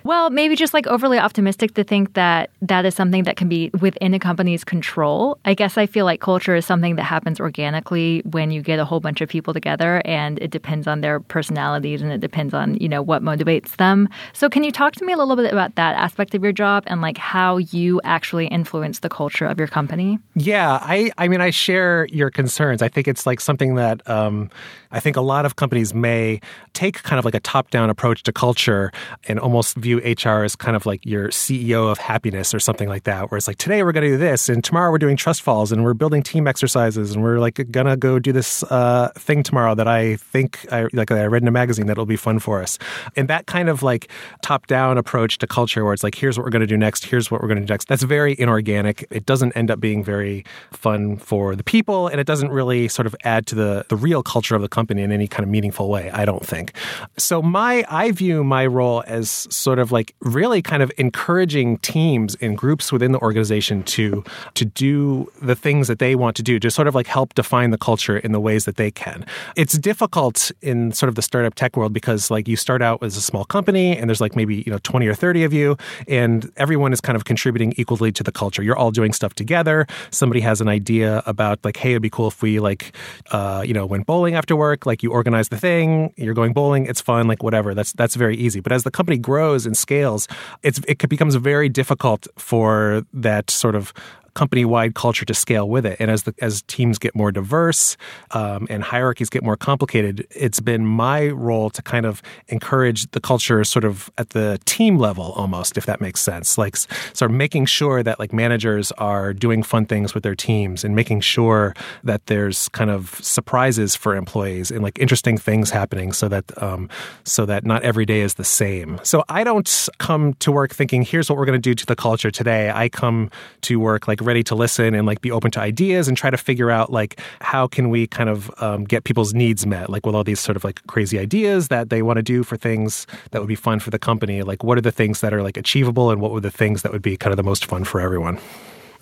well, 0.05 0.31
maybe 0.31 0.57
just 0.57 0.75
like 0.75 0.87
overly 0.87 1.19
optimistic 1.19 1.75
to 1.75 1.85
think 1.85 2.15
that 2.15 2.51
that 2.63 2.85
is 2.85 2.95
something 2.95 3.25
that 3.25 3.37
can 3.37 3.49
be 3.49 3.71
within 3.81 4.15
a 4.15 4.19
company's 4.19 4.65
control. 4.65 5.39
I 5.45 5.55
guess 5.55 5.79
I 5.79 5.87
feel 5.87 6.05
like 6.05 6.21
culture 6.21 6.55
is 6.55 6.67
something 6.67 6.97
that 6.97 7.05
happens 7.05 7.41
organically 7.41 8.23
when 8.25 8.51
you 8.51 8.63
get 8.63 8.79
a 8.79 8.85
whole 8.85 9.01
bunch 9.01 9.21
of 9.21 9.29
people 9.29 9.55
together 9.55 10.03
and 10.05 10.39
it 10.39 10.51
depends 10.51 10.87
on 10.87 11.01
their 11.01 11.21
personalities 11.21 12.03
and 12.03 12.13
it 12.13 12.21
depends 12.21 12.55
on, 12.55 12.77
you 12.77 12.89
know, 12.89 13.03
what 13.03 13.23
motivates 13.23 13.77
them. 13.77 14.09
So 14.33 14.49
can 14.49 14.65
you 14.65 14.73
talk 14.73 14.95
to 14.95 15.05
me 15.05 15.13
a 15.13 15.17
little 15.17 15.37
bit 15.37 15.53
about 15.53 15.75
that 15.77 15.97
aspect 15.97 16.35
of 16.35 16.43
your 16.43 16.53
job 16.53 16.85
and 16.87 17.01
like 17.01 17.19
how 17.19 17.59
you 17.59 18.01
actually 18.05 18.47
influence 18.47 19.01
the 19.01 19.09
culture 19.09 19.47
of 19.47 19.59
your 19.59 19.69
company? 19.69 20.19
Yeah, 20.35 20.79
I 20.83 21.11
I 21.19 21.29
mean 21.29 21.41
I 21.41 21.51
share 21.51 22.07
your 22.11 22.31
concerns. 22.31 22.83
I 22.83 22.89
think 22.89 23.09
it's 23.09 23.27
like 23.27 23.41
something 23.41 23.75
that 23.75 24.09
um, 24.09 24.51
I 24.91 25.01
think 25.01 25.17
a 25.17 25.21
lot 25.21 25.45
of 25.45 25.57
companies 25.57 25.93
may 25.95 26.41
take 26.73 27.03
kind 27.03 27.19
of 27.19 27.25
like 27.25 27.35
a 27.35 27.41
top-down 27.41 27.91
approach 27.91 28.23
to 28.25 28.33
culture 28.33 28.93
and 29.27 29.39
almost 29.39 29.77
view 29.77 29.98
HR 29.99 30.45
as 30.45 30.57
kind 30.57 30.77
of 30.77 30.87
like 30.87 31.05
your 31.05 31.29
CEO 31.29 31.91
of 31.91 31.99
happiness 31.99 32.55
or 32.55 32.61
something 32.61 32.89
like 32.89 33.05
that, 33.05 33.31
where 33.31 33.39
it's 33.39 33.49
like 33.49 33.59
today 33.59 33.83
we're 33.83 33.93
going 33.93 34.05
to 34.05 34.11
do 34.11 34.19
this, 34.19 34.49
and 34.49 34.63
tomorrow 34.63 34.91
we're 34.91 34.99
doing 34.99 35.17
trust 35.17 35.43
falls, 35.43 35.73
and 35.73 35.85
we're 35.85 35.95
building 35.95 36.23
team 36.23 36.47
exercises, 36.47 37.13
and 37.15 37.23
we're 37.23 37.39
like 37.39 37.71
gonna 37.71 37.97
go 37.97 38.19
do 38.19 38.33
this 38.33 38.63
uh, 38.65 39.11
thing 39.15 39.43
tomorrow 39.43 39.75
that 39.75 39.89
I 39.89 40.17
think 40.17 40.67
I 40.73 40.89
like 40.93 41.11
I 41.11 41.25
read 41.25 41.43
in 41.43 41.49
a 41.49 41.53
magazine 41.53 41.87
that'll 41.87 42.07
be 42.07 42.17
fun 42.17 42.39
for 42.39 42.63
us, 42.63 42.79
and 43.17 43.29
that 43.29 43.47
kind 43.47 43.69
of 43.69 43.83
like 43.83 44.11
top 44.43 44.67
down 44.67 44.99
approach 44.99 45.39
to 45.39 45.47
culture, 45.47 45.85
where 45.85 45.95
it's 45.95 46.03
like 46.03 46.15
here's 46.15 46.39
what 46.39 46.45
we're 46.45 46.51
going 46.51 46.61
to 46.61 46.67
do 46.67 46.77
next, 46.77 47.05
here's 47.05 47.31
what 47.31 47.43
we're 47.43 47.49
going 47.49 47.61
to 47.61 47.67
do 47.67 47.73
next. 47.73 47.89
That's 47.89 48.03
very 48.03 48.35
inorganic. 48.39 49.07
It 49.11 49.27
doesn't 49.27 49.53
end 49.57 49.71
up 49.71 49.81
being 49.81 50.05
very 50.05 50.45
fun 50.73 51.17
for 51.17 51.57
the 51.57 51.65
people, 51.65 52.09
and 52.09 52.21
it 52.21 52.27
doesn't 52.27 52.51
really 52.51 52.89
sort 52.89 53.07
of 53.07 53.15
add 53.25 53.47
to 53.49 53.55
the 53.55 53.87
the 53.89 53.97
real 53.97 54.23
culture 54.23 54.55
of 54.55 54.63
the 54.63 54.69
company 54.69 55.03
in 55.03 55.13
any 55.13 55.29
kind 55.29 55.45
of 55.45 55.51
meaningful 55.51 55.89
way. 55.89 56.11
I 56.11 56.25
don't 56.25 56.45
think. 56.45 56.73
So 57.17 57.43
my 57.43 57.85
I 57.89 58.13
view 58.13 58.45
my 58.45 58.67
role 58.67 59.03
as 59.07 59.47
sort 59.51 59.78
sort 59.79 59.87
of 59.87 59.93
like 59.93 60.13
really 60.21 60.61
kind 60.61 60.83
of 60.83 60.91
encouraging 60.99 61.79
teams 61.79 62.35
and 62.41 62.59
groups 62.59 62.91
within 62.91 63.13
the 63.13 63.21
organization 63.21 63.85
to 63.85 64.25
to 64.55 64.65
do 64.65 65.31
the 65.41 65.55
things 65.55 65.87
that 65.87 66.01
they 66.01 66.17
want 66.17 66.35
to 66.35 66.43
do 66.43 66.59
to 66.59 66.69
sort 66.69 66.89
of 66.89 66.97
like 66.97 67.07
help 67.07 67.33
define 67.35 67.71
the 67.71 67.79
culture 67.79 68.19
in 68.19 68.33
the 68.33 68.41
ways 68.41 68.65
that 68.65 68.75
they 68.75 68.91
can. 68.91 69.25
It's 69.55 69.79
difficult 69.79 70.51
in 70.63 70.91
sort 70.91 71.09
of 71.09 71.15
the 71.15 71.23
startup 71.23 71.55
tech 71.55 71.77
world 71.77 71.93
because 71.93 72.29
like 72.29 72.49
you 72.49 72.57
start 72.57 72.83
out 72.83 73.01
as 73.05 73.17
a 73.17 73.21
small 73.21 73.45
company 73.45 73.97
and 73.97 74.11
there's 74.11 74.21
like 74.21 74.35
maybe, 74.35 74.65
you 74.67 74.73
know, 74.73 74.79
20 74.83 75.07
or 75.07 75.15
30 75.15 75.45
of 75.45 75.53
you 75.53 75.77
and 76.09 76.51
everyone 76.57 76.93
is 76.93 77.01
kind 77.01 77.15
of 77.15 77.25
contributing 77.25 77.73
equally 77.77 78.11
to 78.11 78.25
the 78.25 78.33
culture. 78.33 78.65
You're 78.65 78.77
all 78.77 78.91
doing 78.91 79.13
stuff 79.13 79.35
together. 79.35 79.87
Somebody 80.11 80.41
has 80.41 80.61
an 80.61 80.67
idea 80.67 81.23
about 81.25 81.65
like, 81.65 81.77
hey, 81.77 81.91
it'd 81.91 82.03
be 82.03 82.11
cool 82.11 82.27
if 82.27 82.43
we 82.43 82.59
like 82.59 82.93
uh, 83.31 83.63
you 83.65 83.75
know, 83.75 83.87
went 83.87 84.07
bowling 84.07 84.35
after 84.35 84.57
work, 84.57 84.87
like 84.87 85.05
you 85.05 85.13
organize 85.13 85.51
the 85.51 85.59
thing, 85.59 86.13
you're 86.17 86.35
going 86.35 86.53
bowling, 86.53 86.87
it's 86.87 87.01
fun, 87.01 87.29
like 87.29 87.45
whatever. 87.45 87.75
That's 87.75 87.93
that's 87.93 88.17
very 88.17 88.37
easy. 88.37 88.59
But 88.59 88.73
as 88.73 88.83
the 88.83 88.91
company 88.91 89.19
grows 89.19 89.67
and 89.69 89.77
scales, 89.77 90.27
it 90.65 91.09
becomes 91.09 91.37
very 91.37 91.69
difficult 91.69 92.27
for 92.37 93.05
that 93.13 93.51
sort 93.51 93.77
of 93.77 93.93
company 94.39 94.65
wide 94.65 94.95
culture 94.95 95.25
to 95.25 95.35
scale 95.35 95.69
with 95.69 95.85
it. 95.85 95.97
And 95.99 96.13
as 96.13 96.23
the 96.23 96.33
as 96.41 96.63
teams 96.63 96.97
get 96.99 97.13
more 97.17 97.33
diverse 97.33 97.97
um, 98.31 98.69
and 98.71 98.85
hierarchies 98.85 99.31
get 99.31 99.43
more 99.43 99.57
complicated, 99.57 100.27
it's 100.31 100.61
been 100.61 100.87
my 100.87 101.27
role 101.49 101.71
to 101.71 101.83
kind 101.83 102.07
of 102.07 102.23
encourage 102.47 103.11
the 103.11 103.21
culture 103.21 103.65
sort 103.65 103.85
of 103.85 104.11
at 104.17 104.31
the 104.31 104.61
team 104.65 104.97
level 104.97 105.33
almost, 105.33 105.77
if 105.77 105.87
that 105.87 106.01
makes 106.01 106.21
sense. 106.21 106.57
Like 106.57 106.77
sort 106.77 107.33
of 107.33 107.37
making 107.37 107.67
sure 107.67 108.05
that 108.05 108.21
like 108.21 108.33
managers 108.33 108.93
are 108.93 109.35
doing 109.35 109.65
fun 109.65 109.87
things 109.87 110.15
with 110.15 110.23
their 110.23 110.37
teams 110.37 110.85
and 110.85 110.95
making 110.95 111.21
sure 111.21 111.75
that 112.05 112.27
there's 112.27 112.69
kind 112.69 112.91
of 112.91 113.19
surprises 113.21 113.97
for 113.97 114.15
employees 114.15 114.71
and 114.71 114.83
like 114.83 114.99
interesting 115.01 115.37
things 115.37 115.71
happening 115.71 116.13
so 116.13 116.29
that 116.29 116.45
um, 116.63 116.89
so 117.25 117.45
that 117.45 117.65
not 117.65 117.83
every 117.83 118.07
day 118.07 118.21
is 118.21 118.35
the 118.35 118.45
same. 118.45 119.01
So 119.03 119.25
I 119.29 119.43
don't 119.43 119.69
come 119.99 120.35
to 120.35 120.53
work 120.53 120.73
thinking 120.73 121.03
here's 121.03 121.29
what 121.29 121.37
we're 121.39 121.47
going 121.51 121.61
to 121.61 121.71
do 121.71 121.75
to 121.75 121.87
the 121.87 121.97
culture 121.97 122.31
today. 122.31 122.71
I 122.71 122.89
come 122.89 123.31
to 123.63 123.81
work 123.81 124.07
like 124.07 124.21
ready 124.29 124.45
to 124.45 124.55
listen 124.55 124.95
and 124.95 125.07
like 125.07 125.23
be 125.23 125.33
open 125.33 125.51
to 125.51 125.59
ideas 125.59 126.07
and 126.07 126.17
try 126.17 126.29
to 126.29 126.37
figure 126.37 126.71
out 126.71 126.93
like 126.93 127.19
how 127.41 127.67
can 127.67 127.89
we 127.89 128.07
kind 128.07 128.29
of 128.29 128.51
um, 128.63 128.85
get 128.85 129.05
people's 129.05 129.33
needs 129.33 129.67
met 129.67 129.89
like 129.89 130.05
with 130.05 130.15
all 130.15 130.23
these 130.23 130.39
sort 130.39 130.55
of 130.55 130.65
like 130.65 130.87
crazy 130.87 131.19
ideas 131.19 131.69
that 131.69 131.89
they 131.89 132.03
want 132.03 132.19
to 132.19 132.23
do 132.23 132.45
for 132.45 132.59
things 132.59 133.07
that 133.31 133.41
would 133.41 133.49
be 133.49 133.55
fun 133.55 133.81
for 133.81 133.89
the 133.89 133.99
company 133.99 134.43
like 134.43 134.63
what 134.63 134.77
are 134.77 134.83
the 134.83 134.93
things 134.93 135.23
that 135.23 135.33
are 135.33 135.43
like 135.43 135.57
achievable 135.57 136.11
and 136.11 136.21
what 136.21 136.31
were 136.31 136.41
the 136.41 136.51
things 136.51 136.83
that 136.83 136.93
would 136.93 137.03
be 137.03 137.17
kind 137.17 137.33
of 137.33 137.39
the 137.39 137.43
most 137.43 137.65
fun 137.65 137.85
for 137.85 138.01
everyone 138.01 138.39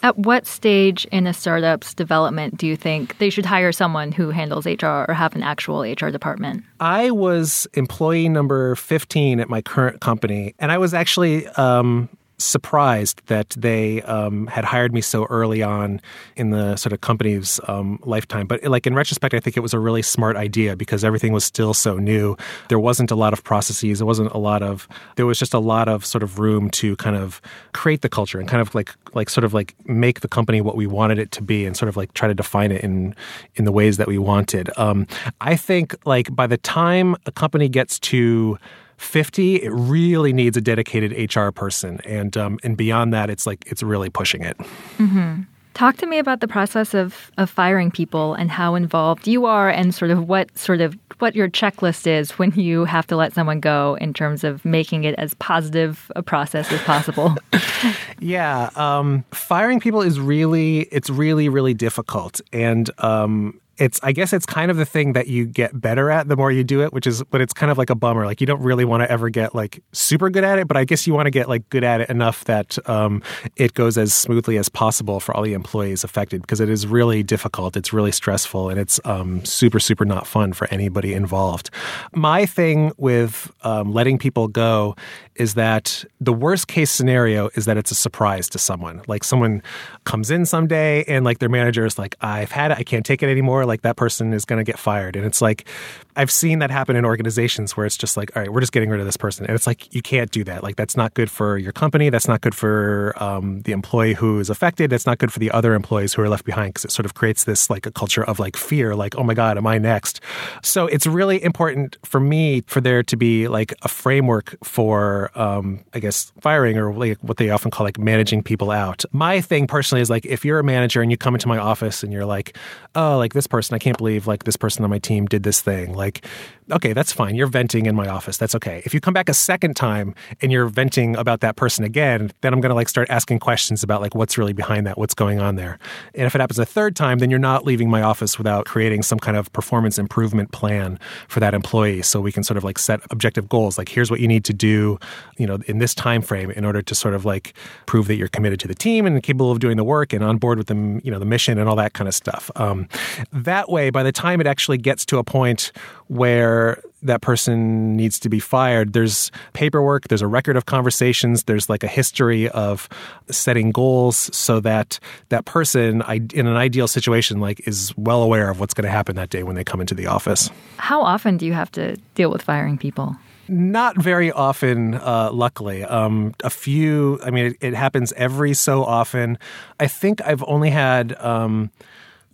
at 0.02 0.16
what 0.18 0.46
stage 0.46 1.04
in 1.06 1.26
a 1.26 1.32
startup's 1.32 1.94
development 1.94 2.56
do 2.56 2.66
you 2.66 2.76
think 2.76 3.18
they 3.18 3.30
should 3.30 3.46
hire 3.46 3.72
someone 3.72 4.12
who 4.12 4.30
handles 4.30 4.66
HR 4.66 5.06
or 5.08 5.14
have 5.14 5.34
an 5.34 5.42
actual 5.42 5.80
HR 5.80 6.10
department? 6.10 6.64
I 6.80 7.10
was 7.10 7.66
employee 7.74 8.28
number 8.28 8.74
15 8.76 9.40
at 9.40 9.48
my 9.48 9.62
current 9.62 10.00
company, 10.00 10.54
and 10.58 10.70
I 10.70 10.78
was 10.78 10.92
actually 10.92 11.46
um, 11.48 12.08
surprised 12.38 13.22
that 13.26 13.50
they 13.50 14.02
um, 14.02 14.46
had 14.46 14.64
hired 14.64 14.92
me 14.92 15.00
so 15.00 15.24
early 15.26 15.62
on 15.62 16.00
in 16.36 16.50
the 16.50 16.76
sort 16.76 16.92
of 16.92 17.00
company's 17.00 17.60
um, 17.68 17.98
lifetime. 18.04 18.46
But 18.46 18.62
like 18.64 18.86
in 18.86 18.94
retrospect, 18.94 19.34
I 19.34 19.40
think 19.40 19.56
it 19.56 19.60
was 19.60 19.74
a 19.74 19.78
really 19.78 20.02
smart 20.02 20.36
idea 20.36 20.76
because 20.76 21.04
everything 21.04 21.32
was 21.32 21.44
still 21.44 21.74
so 21.74 21.96
new. 21.96 22.36
There 22.68 22.78
wasn't 22.78 23.10
a 23.10 23.14
lot 23.14 23.32
of 23.32 23.42
processes. 23.44 23.98
There 23.98 24.06
wasn't 24.06 24.32
a 24.32 24.38
lot 24.38 24.62
of. 24.62 24.88
There 25.16 25.26
was 25.26 25.38
just 25.38 25.54
a 25.54 25.58
lot 25.58 25.88
of 25.88 26.04
sort 26.04 26.22
of 26.22 26.38
room 26.38 26.70
to 26.70 26.96
kind 26.96 27.16
of 27.16 27.40
create 27.72 28.02
the 28.02 28.08
culture 28.08 28.38
and 28.38 28.48
kind 28.48 28.60
of 28.60 28.74
like 28.74 28.94
like 29.14 29.30
sort 29.30 29.44
of 29.44 29.54
like 29.54 29.74
make 29.86 30.20
the 30.20 30.28
company 30.28 30.60
what 30.60 30.76
we 30.76 30.86
wanted 30.86 31.18
it 31.18 31.30
to 31.32 31.42
be 31.42 31.64
and 31.64 31.76
sort 31.76 31.88
of 31.88 31.96
like 31.96 32.12
try 32.14 32.28
to 32.28 32.34
define 32.34 32.70
it 32.70 32.82
in 32.82 33.14
in 33.54 33.64
the 33.64 33.72
ways 33.72 33.96
that 33.96 34.06
we 34.06 34.18
wanted. 34.18 34.70
Um, 34.76 35.06
I 35.40 35.56
think 35.56 35.94
like 36.06 36.34
by 36.34 36.46
the 36.46 36.58
time 36.58 37.16
a 37.26 37.32
company 37.32 37.68
gets 37.68 37.98
to 38.00 38.58
50, 38.98 39.56
it 39.56 39.70
really 39.70 40.32
needs 40.32 40.56
a 40.56 40.60
dedicated 40.60 41.34
HR 41.34 41.50
person. 41.50 42.00
And, 42.04 42.36
um, 42.36 42.58
and 42.62 42.76
beyond 42.76 43.12
that, 43.12 43.30
it's 43.30 43.46
like, 43.46 43.64
it's 43.66 43.82
really 43.82 44.10
pushing 44.10 44.42
it. 44.42 44.56
Mm-hmm. 44.98 45.42
Talk 45.74 45.98
to 45.98 46.06
me 46.06 46.18
about 46.18 46.40
the 46.40 46.48
process 46.48 46.94
of, 46.94 47.30
of 47.36 47.50
firing 47.50 47.90
people 47.90 48.32
and 48.32 48.50
how 48.50 48.74
involved 48.74 49.28
you 49.28 49.44
are 49.44 49.68
and 49.68 49.94
sort 49.94 50.10
of 50.10 50.26
what 50.26 50.56
sort 50.56 50.80
of 50.80 50.96
what 51.18 51.34
your 51.34 51.48
checklist 51.48 52.06
is 52.06 52.32
when 52.32 52.50
you 52.52 52.84
have 52.84 53.06
to 53.06 53.16
let 53.16 53.32
someone 53.32 53.60
go 53.60 53.96
in 54.00 54.12
terms 54.12 54.44
of 54.44 54.64
making 54.64 55.04
it 55.04 55.14
as 55.16 55.34
positive 55.34 56.10
a 56.16 56.22
process 56.22 56.70
as 56.72 56.80
possible. 56.82 57.34
yeah, 58.20 58.70
um, 58.76 59.24
firing 59.32 59.80
people 59.80 60.02
is 60.02 60.20
really 60.20 60.80
it's 60.92 61.10
really 61.10 61.48
really 61.48 61.74
difficult, 61.74 62.40
and 62.52 62.90
um, 62.98 63.60
it's 63.78 64.00
I 64.02 64.12
guess 64.12 64.32
it's 64.32 64.46
kind 64.46 64.70
of 64.70 64.76
the 64.76 64.86
thing 64.86 65.12
that 65.12 65.26
you 65.26 65.46
get 65.46 65.78
better 65.78 66.10
at 66.10 66.28
the 66.28 66.36
more 66.36 66.50
you 66.50 66.64
do 66.64 66.82
it, 66.82 66.92
which 66.92 67.06
is 67.06 67.22
but 67.24 67.40
it's 67.40 67.52
kind 67.52 67.70
of 67.70 67.78
like 67.78 67.90
a 67.90 67.94
bummer. 67.94 68.24
Like 68.24 68.40
you 68.40 68.46
don't 68.46 68.62
really 68.62 68.84
want 68.84 69.02
to 69.02 69.10
ever 69.10 69.28
get 69.28 69.54
like 69.54 69.82
super 69.92 70.30
good 70.30 70.44
at 70.44 70.58
it, 70.58 70.68
but 70.68 70.76
I 70.76 70.84
guess 70.84 71.06
you 71.06 71.14
want 71.14 71.26
to 71.26 71.30
get 71.30 71.48
like 71.48 71.68
good 71.68 71.84
at 71.84 72.00
it 72.00 72.10
enough 72.10 72.44
that 72.44 72.78
um, 72.88 73.22
it 73.56 73.74
goes 73.74 73.98
as 73.98 74.14
smoothly 74.14 74.56
as 74.56 74.68
possible 74.68 75.20
for 75.20 75.36
all 75.36 75.42
the 75.42 75.52
employees 75.52 76.04
affected 76.04 76.42
because 76.42 76.60
it 76.60 76.68
is 76.68 76.86
really 76.86 77.22
difficult. 77.22 77.76
It's 77.76 77.92
really 77.92 78.12
stressful 78.12 78.70
and 78.70 78.80
it's 78.80 79.00
um, 79.04 79.44
super 79.44 79.78
super 79.78 80.04
not 80.04 80.26
fun 80.26 80.52
for 80.52 80.66
anybody 80.68 81.12
involved. 81.12 81.70
My 82.14 82.46
thing 82.46 82.92
with 82.96 83.52
um, 83.62 83.92
letting 83.92 84.18
people 84.18 84.48
go 84.48 84.96
is 85.38 85.54
that 85.54 86.04
the 86.20 86.32
worst 86.32 86.68
case 86.68 86.90
scenario 86.90 87.48
is 87.54 87.64
that 87.66 87.76
it's 87.76 87.90
a 87.90 87.94
surprise 87.94 88.48
to 88.50 88.58
someone. 88.58 89.02
Like 89.06 89.24
someone 89.24 89.62
comes 90.04 90.30
in 90.30 90.46
someday 90.46 91.04
and 91.04 91.24
like 91.24 91.38
their 91.38 91.48
manager 91.48 91.86
is 91.86 91.98
like, 91.98 92.16
I've 92.20 92.50
had 92.50 92.70
it, 92.70 92.78
I 92.78 92.82
can't 92.82 93.04
take 93.04 93.22
it 93.22 93.28
anymore. 93.28 93.64
Like 93.64 93.82
that 93.82 93.96
person 93.96 94.32
is 94.32 94.44
going 94.44 94.58
to 94.58 94.64
get 94.64 94.78
fired. 94.78 95.16
And 95.16 95.24
it's 95.24 95.40
like, 95.40 95.68
I've 96.16 96.30
seen 96.30 96.60
that 96.60 96.70
happen 96.70 96.96
in 96.96 97.04
organizations 97.04 97.76
where 97.76 97.84
it's 97.84 97.96
just 97.96 98.16
like, 98.16 98.34
all 98.34 98.42
right, 98.42 98.50
we're 98.50 98.60
just 98.60 98.72
getting 98.72 98.88
rid 98.88 99.00
of 99.00 99.06
this 99.06 99.18
person. 99.18 99.44
And 99.44 99.54
it's 99.54 99.66
like, 99.66 99.94
you 99.94 100.00
can't 100.00 100.30
do 100.30 100.44
that. 100.44 100.62
Like, 100.62 100.76
that's 100.76 100.96
not 100.96 101.12
good 101.14 101.30
for 101.30 101.58
your 101.58 101.72
company. 101.72 102.08
That's 102.08 102.26
not 102.26 102.40
good 102.40 102.54
for 102.54 103.14
um, 103.22 103.60
the 103.62 103.72
employee 103.72 104.14
who 104.14 104.40
is 104.40 104.48
affected. 104.48 104.88
That's 104.90 105.04
not 105.04 105.18
good 105.18 105.32
for 105.32 105.38
the 105.38 105.50
other 105.50 105.74
employees 105.74 106.14
who 106.14 106.22
are 106.22 106.28
left 106.28 106.46
behind 106.46 106.74
because 106.74 106.86
it 106.86 106.90
sort 106.90 107.04
of 107.04 107.14
creates 107.14 107.44
this 107.44 107.68
like 107.68 107.84
a 107.84 107.90
culture 107.90 108.24
of 108.24 108.38
like 108.38 108.56
fear, 108.56 108.96
like, 108.96 109.14
oh 109.16 109.24
my 109.24 109.34
God, 109.34 109.58
am 109.58 109.66
I 109.66 109.76
next? 109.76 110.20
So 110.62 110.86
it's 110.86 111.06
really 111.06 111.42
important 111.42 111.98
for 112.04 112.18
me 112.18 112.62
for 112.66 112.80
there 112.80 113.02
to 113.02 113.16
be 113.16 113.48
like 113.48 113.74
a 113.82 113.88
framework 113.88 114.56
for, 114.64 115.25
um, 115.34 115.84
I 115.94 115.98
guess, 116.00 116.32
firing 116.40 116.78
or 116.78 116.92
like 116.92 117.18
what 117.20 117.36
they 117.36 117.50
often 117.50 117.70
call 117.70 117.84
like 117.84 117.98
managing 117.98 118.42
people 118.42 118.70
out. 118.70 119.04
My 119.12 119.40
thing 119.40 119.66
personally 119.66 120.02
is 120.02 120.10
like, 120.10 120.26
if 120.26 120.44
you're 120.44 120.58
a 120.58 120.64
manager 120.64 121.02
and 121.02 121.10
you 121.10 121.16
come 121.16 121.34
into 121.34 121.48
my 121.48 121.58
office 121.58 122.02
and 122.02 122.12
you're 122.12 122.26
like, 122.26 122.56
oh, 122.94 123.16
like 123.18 123.32
this 123.32 123.46
person, 123.46 123.74
I 123.74 123.78
can't 123.78 123.98
believe 123.98 124.26
like 124.26 124.44
this 124.44 124.56
person 124.56 124.84
on 124.84 124.90
my 124.90 124.98
team 124.98 125.26
did 125.26 125.42
this 125.42 125.60
thing. 125.60 125.94
Like, 125.94 126.24
okay, 126.72 126.92
that's 126.92 127.12
fine. 127.12 127.34
You're 127.34 127.46
venting 127.46 127.86
in 127.86 127.94
my 127.94 128.08
office. 128.08 128.36
That's 128.36 128.54
okay. 128.54 128.82
If 128.84 128.92
you 128.92 129.00
come 129.00 129.14
back 129.14 129.28
a 129.28 129.34
second 129.34 129.76
time 129.76 130.14
and 130.42 130.50
you're 130.50 130.66
venting 130.66 131.16
about 131.16 131.40
that 131.40 131.56
person 131.56 131.84
again, 131.84 132.32
then 132.40 132.52
I'm 132.52 132.60
going 132.60 132.70
to 132.70 132.74
like 132.74 132.88
start 132.88 133.08
asking 133.10 133.38
questions 133.38 133.82
about 133.82 134.00
like 134.00 134.14
what's 134.14 134.36
really 134.36 134.52
behind 134.52 134.86
that, 134.86 134.98
what's 134.98 135.14
going 135.14 135.40
on 135.40 135.56
there. 135.56 135.78
And 136.14 136.26
if 136.26 136.34
it 136.34 136.40
happens 136.40 136.58
a 136.58 136.66
third 136.66 136.96
time, 136.96 137.18
then 137.18 137.30
you're 137.30 137.38
not 137.38 137.64
leaving 137.64 137.88
my 137.88 138.02
office 138.02 138.38
without 138.38 138.66
creating 138.66 139.02
some 139.02 139.18
kind 139.18 139.36
of 139.36 139.52
performance 139.52 139.98
improvement 139.98 140.52
plan 140.52 140.98
for 141.28 141.40
that 141.40 141.54
employee 141.54 142.02
so 142.02 142.20
we 142.20 142.32
can 142.32 142.42
sort 142.42 142.56
of 142.56 142.64
like 142.64 142.78
set 142.78 143.00
objective 143.10 143.48
goals 143.48 143.78
like 143.78 143.88
here's 143.88 144.10
what 144.10 144.20
you 144.20 144.28
need 144.28 144.44
to 144.44 144.52
do, 144.52 144.98
you 145.38 145.46
know, 145.46 145.58
in 145.66 145.78
this 145.78 145.94
time 145.94 146.22
frame 146.22 146.50
in 146.50 146.64
order 146.64 146.82
to 146.82 146.94
sort 146.94 147.14
of 147.14 147.24
like 147.24 147.54
prove 147.86 148.06
that 148.08 148.16
you're 148.16 148.28
committed 148.28 148.60
to 148.60 148.68
the 148.68 148.74
team 148.74 149.06
and 149.06 149.22
capable 149.22 149.50
of 149.50 149.60
doing 149.60 149.76
the 149.76 149.84
work 149.84 150.12
and 150.12 150.24
on 150.24 150.36
board 150.36 150.58
with 150.58 150.66
them, 150.66 151.00
you 151.04 151.10
know, 151.10 151.18
the 151.18 151.24
mission 151.24 151.58
and 151.58 151.68
all 151.68 151.76
that 151.76 151.92
kind 151.92 152.08
of 152.08 152.14
stuff. 152.14 152.50
Um, 152.56 152.88
that 153.32 153.68
way, 153.68 153.90
by 153.90 154.02
the 154.02 154.12
time 154.12 154.40
it 154.40 154.46
actually 154.46 154.78
gets 154.78 155.04
to 155.06 155.18
a 155.18 155.24
point 155.24 155.72
where 156.08 156.82
that 157.02 157.20
person 157.20 157.96
needs 157.96 158.18
to 158.20 158.28
be 158.28 158.40
fired. 158.40 158.92
There's 158.92 159.30
paperwork, 159.52 160.08
there's 160.08 160.22
a 160.22 160.26
record 160.26 160.56
of 160.56 160.66
conversations, 160.66 161.44
there's 161.44 161.68
like 161.68 161.82
a 161.82 161.88
history 161.88 162.48
of 162.50 162.88
setting 163.30 163.70
goals 163.70 164.30
so 164.36 164.60
that 164.60 164.98
that 165.28 165.44
person 165.44 166.02
in 166.32 166.46
an 166.46 166.56
ideal 166.56 166.88
situation 166.88 167.40
like 167.40 167.66
is 167.66 167.96
well 167.96 168.22
aware 168.22 168.50
of 168.50 168.60
what's 168.60 168.74
going 168.74 168.84
to 168.84 168.90
happen 168.90 169.16
that 169.16 169.30
day 169.30 169.42
when 169.42 169.56
they 169.56 169.64
come 169.64 169.80
into 169.80 169.94
the 169.94 170.06
office. 170.06 170.50
How 170.78 171.00
often 171.00 171.36
do 171.36 171.46
you 171.46 171.52
have 171.52 171.70
to 171.72 171.96
deal 172.14 172.30
with 172.30 172.42
firing 172.42 172.78
people? 172.78 173.16
Not 173.48 173.96
very 173.96 174.32
often, 174.32 174.94
uh, 174.94 175.30
luckily. 175.32 175.84
Um, 175.84 176.34
a 176.42 176.50
few, 176.50 177.20
I 177.24 177.30
mean, 177.30 177.46
it, 177.46 177.56
it, 177.60 177.74
happens 177.74 178.12
every 178.14 178.54
so 178.54 178.82
often. 178.82 179.38
I 179.78 179.86
think 179.86 180.20
I've 180.22 180.42
only 180.48 180.70
had. 180.70 181.16
Um, 181.20 181.70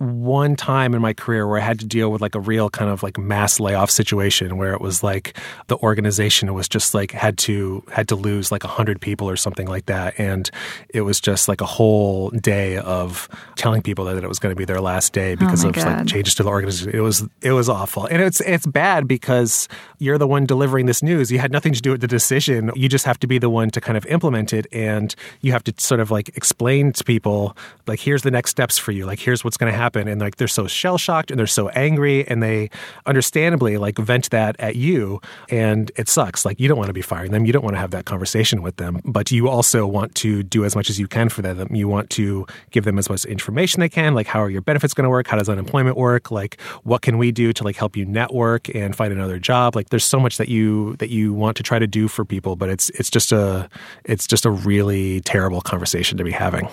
one 0.02 0.56
time 0.56 0.94
in 0.94 1.00
my 1.00 1.12
career 1.12 1.47
where 1.47 1.59
I 1.59 1.62
had 1.62 1.78
to 1.78 1.87
deal 1.87 2.11
with 2.11 2.21
like 2.21 2.35
a 2.35 2.40
real 2.40 2.68
kind 2.68 2.90
of 2.90 3.02
like 3.02 3.16
mass 3.16 3.61
layoff 3.61 3.90
situation 3.90 4.56
where 4.56 4.73
it 4.73 4.80
was 4.80 5.02
like 5.02 5.38
the 5.68 5.76
organization 5.78 6.52
was 6.52 6.68
just 6.68 6.92
like 6.92 7.12
had 7.12 7.38
to 7.38 7.85
had 7.90 8.09
to 8.09 8.16
lose 8.16 8.50
like 8.50 8.64
a 8.64 8.68
hundred 8.68 9.00
people 9.00 9.30
or 9.30 9.37
something 9.37 9.68
like 9.68 9.87
that, 9.87 10.18
and 10.18 10.50
it 10.88 11.02
was 11.02 11.21
just 11.21 11.49
like 11.49 11.61
a 11.61 11.66
whole 11.66 12.30
day 12.30 12.78
of 12.78 13.28
telling 13.55 13.81
people 13.81 14.05
that 14.07 14.22
it 14.22 14.29
was 14.29 14.40
going 14.40 14.53
to 14.53 14.59
be 14.59 14.64
their 14.64 14.81
last 14.81 15.12
day 15.12 15.33
oh 15.33 15.37
because 15.37 15.64
oh 15.64 15.68
of 15.68 15.74
God. 15.74 15.87
like 15.87 16.07
changes 16.07 16.35
to 16.35 16.42
the 16.42 16.50
organization. 16.50 16.90
It 16.92 17.00
was 17.00 17.24
it 17.40 17.53
was 17.53 17.68
awful, 17.68 18.07
and 18.07 18.20
it's 18.20 18.40
it's 18.40 18.66
bad 18.66 19.07
because 19.07 19.68
you're 19.98 20.18
the 20.18 20.26
one 20.26 20.46
delivering 20.46 20.87
this 20.87 21.03
news. 21.03 21.31
You 21.31 21.38
had 21.38 21.53
nothing 21.53 21.72
to 21.74 21.81
do 21.81 21.92
with 21.92 22.00
the 22.00 22.09
decision. 22.09 22.72
You 22.74 22.88
just 22.88 23.05
have 23.05 23.20
to 23.20 23.29
be 23.29 23.38
the 23.38 23.50
one 23.50 23.70
to 23.70 23.81
kind 23.81 23.96
of 23.96 24.05
implement 24.07 24.53
it, 24.53 24.66
and 24.72 25.14
you 25.42 25.53
have 25.53 25.62
to 25.64 25.74
sort 25.79 26.00
of 26.00 26.11
like 26.11 26.37
explain 26.37 26.92
to 26.92 27.05
people 27.05 27.57
like 27.87 28.00
here's 28.00 28.22
the 28.22 28.31
next 28.33 28.50
steps 28.50 28.79
for 28.79 28.90
you. 28.90 29.07
Like 29.07 29.20
here's 29.20 29.44
what's 29.44 29.57
going 29.57 29.72
to 29.72 29.79
happen 29.79 29.91
happen. 29.92 30.09
And 30.09 30.20
like 30.20 30.37
they're 30.37 30.48
so 30.48 30.66
shell 30.66 30.98
shocked 30.98 31.31
and 31.31 31.38
they're 31.38 31.46
so 31.46 31.68
angry 31.70 32.26
and 32.26 32.42
they 32.42 32.70
understandably 33.07 33.76
like 33.76 33.98
vent 33.98 34.31
that 34.31 34.57
at 34.59 34.76
you. 34.76 35.20
And 35.50 35.90
it 35.96 36.09
sucks. 36.09 36.44
Like 36.44 36.59
you 36.59 36.68
don't 36.68 36.78
want 36.78 36.88
to 36.88 36.94
be 36.94 37.02
firing 37.02 37.33
them. 37.33 37.44
You 37.44 37.52
don't 37.52 37.64
want 37.64 37.74
to 37.74 37.81
have 37.81 37.90
that 37.90 38.05
conversation 38.05 38.62
with 38.62 38.76
them. 38.76 39.00
But 39.05 39.31
you 39.31 39.48
also 39.48 39.87
want 39.87 40.14
to 40.16 40.42
do 40.42 40.64
as 40.64 40.74
much 40.74 40.88
as 40.90 40.98
you 40.98 41.09
can 41.09 41.28
for 41.28 41.42
them. 41.42 41.74
You 41.74 41.88
want 41.88 42.11
to 42.11 42.46
give 42.70 42.85
them 42.85 42.98
as 42.98 43.09
much 43.09 43.24
information 43.24 43.81
they 43.81 43.88
can 43.88 44.14
like 44.14 44.26
how 44.26 44.42
are 44.42 44.50
your 44.50 44.62
benefits 44.62 44.94
going 44.94 45.05
to 45.05 45.11
work? 45.11 45.26
How 45.26 45.37
does 45.37 45.48
unemployment 45.48 45.96
work? 45.96 46.31
Like 46.31 46.61
what 46.83 47.02
can 47.02 47.18
we 47.18 47.33
do 47.33 47.52
to 47.52 47.64
like 47.64 47.76
help 47.76 47.96
you 47.96 48.05
network 48.05 48.74
and 48.74 48.96
find 48.96 49.12
another 49.12 49.38
job? 49.38 49.76
Like 49.76 49.90
there's 49.90 50.05
so 50.05 50.18
much 50.18 50.38
that 50.38 50.48
you 50.48 50.96
that 50.96 51.11
you 51.11 51.33
want 51.33 51.57
to 51.59 51.62
try 51.62 51.78
to 51.78 51.87
do 51.87 52.09
for 52.09 52.24
people 52.24 52.57
but 52.57 52.68
it's 52.68 52.90
it's 52.90 53.11
just 53.11 53.33
a 53.33 53.68
it's 54.05 54.26
just 54.26 54.44
a 54.44 54.50
really 54.50 55.20
terrible 55.20 55.61
conversation 55.61 56.18
to 56.18 56.24
be 56.24 56.31
having 56.31 56.68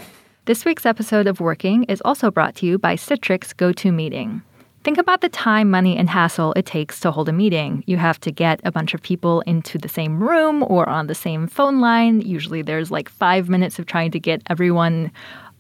this 0.46 0.66
week's 0.66 0.86
episode 0.86 1.28
of 1.28 1.40
Working 1.40 1.84
is 1.84 2.02
also 2.04 2.32
brought 2.32 2.56
to 2.56 2.66
you 2.66 2.78
by 2.78 2.96
Citrix 2.96 3.54
GoToMeeting. 3.54 4.42
Think 4.84 4.98
about 4.98 5.22
the 5.22 5.30
time, 5.30 5.70
money, 5.70 5.98
and 5.98 6.10
hassle 6.10 6.54
it 6.54 6.66
takes 6.66 7.00
to 7.02 7.12
hold 7.12 7.30
a 7.30 7.34
meeting. 7.34 7.84
You 7.86 7.98
have 7.98 8.20
to 8.22 8.32
get 8.32 8.60
a 8.64 8.72
bunch 8.72 8.94
of 8.94 9.02
people 9.02 9.42
into 9.42 9.78
the 9.78 9.90
same 9.90 10.24
room 10.24 10.64
or 10.64 10.88
on 10.88 11.08
the 11.08 11.16
same 11.16 11.48
phone 11.48 11.82
line. 11.82 12.22
Usually 12.22 12.62
there's 12.62 12.90
like 12.90 13.10
five 13.10 13.50
minutes 13.50 13.78
of 13.78 13.86
trying 13.86 14.12
to 14.12 14.20
get 14.20 14.42
everyone 14.50 15.12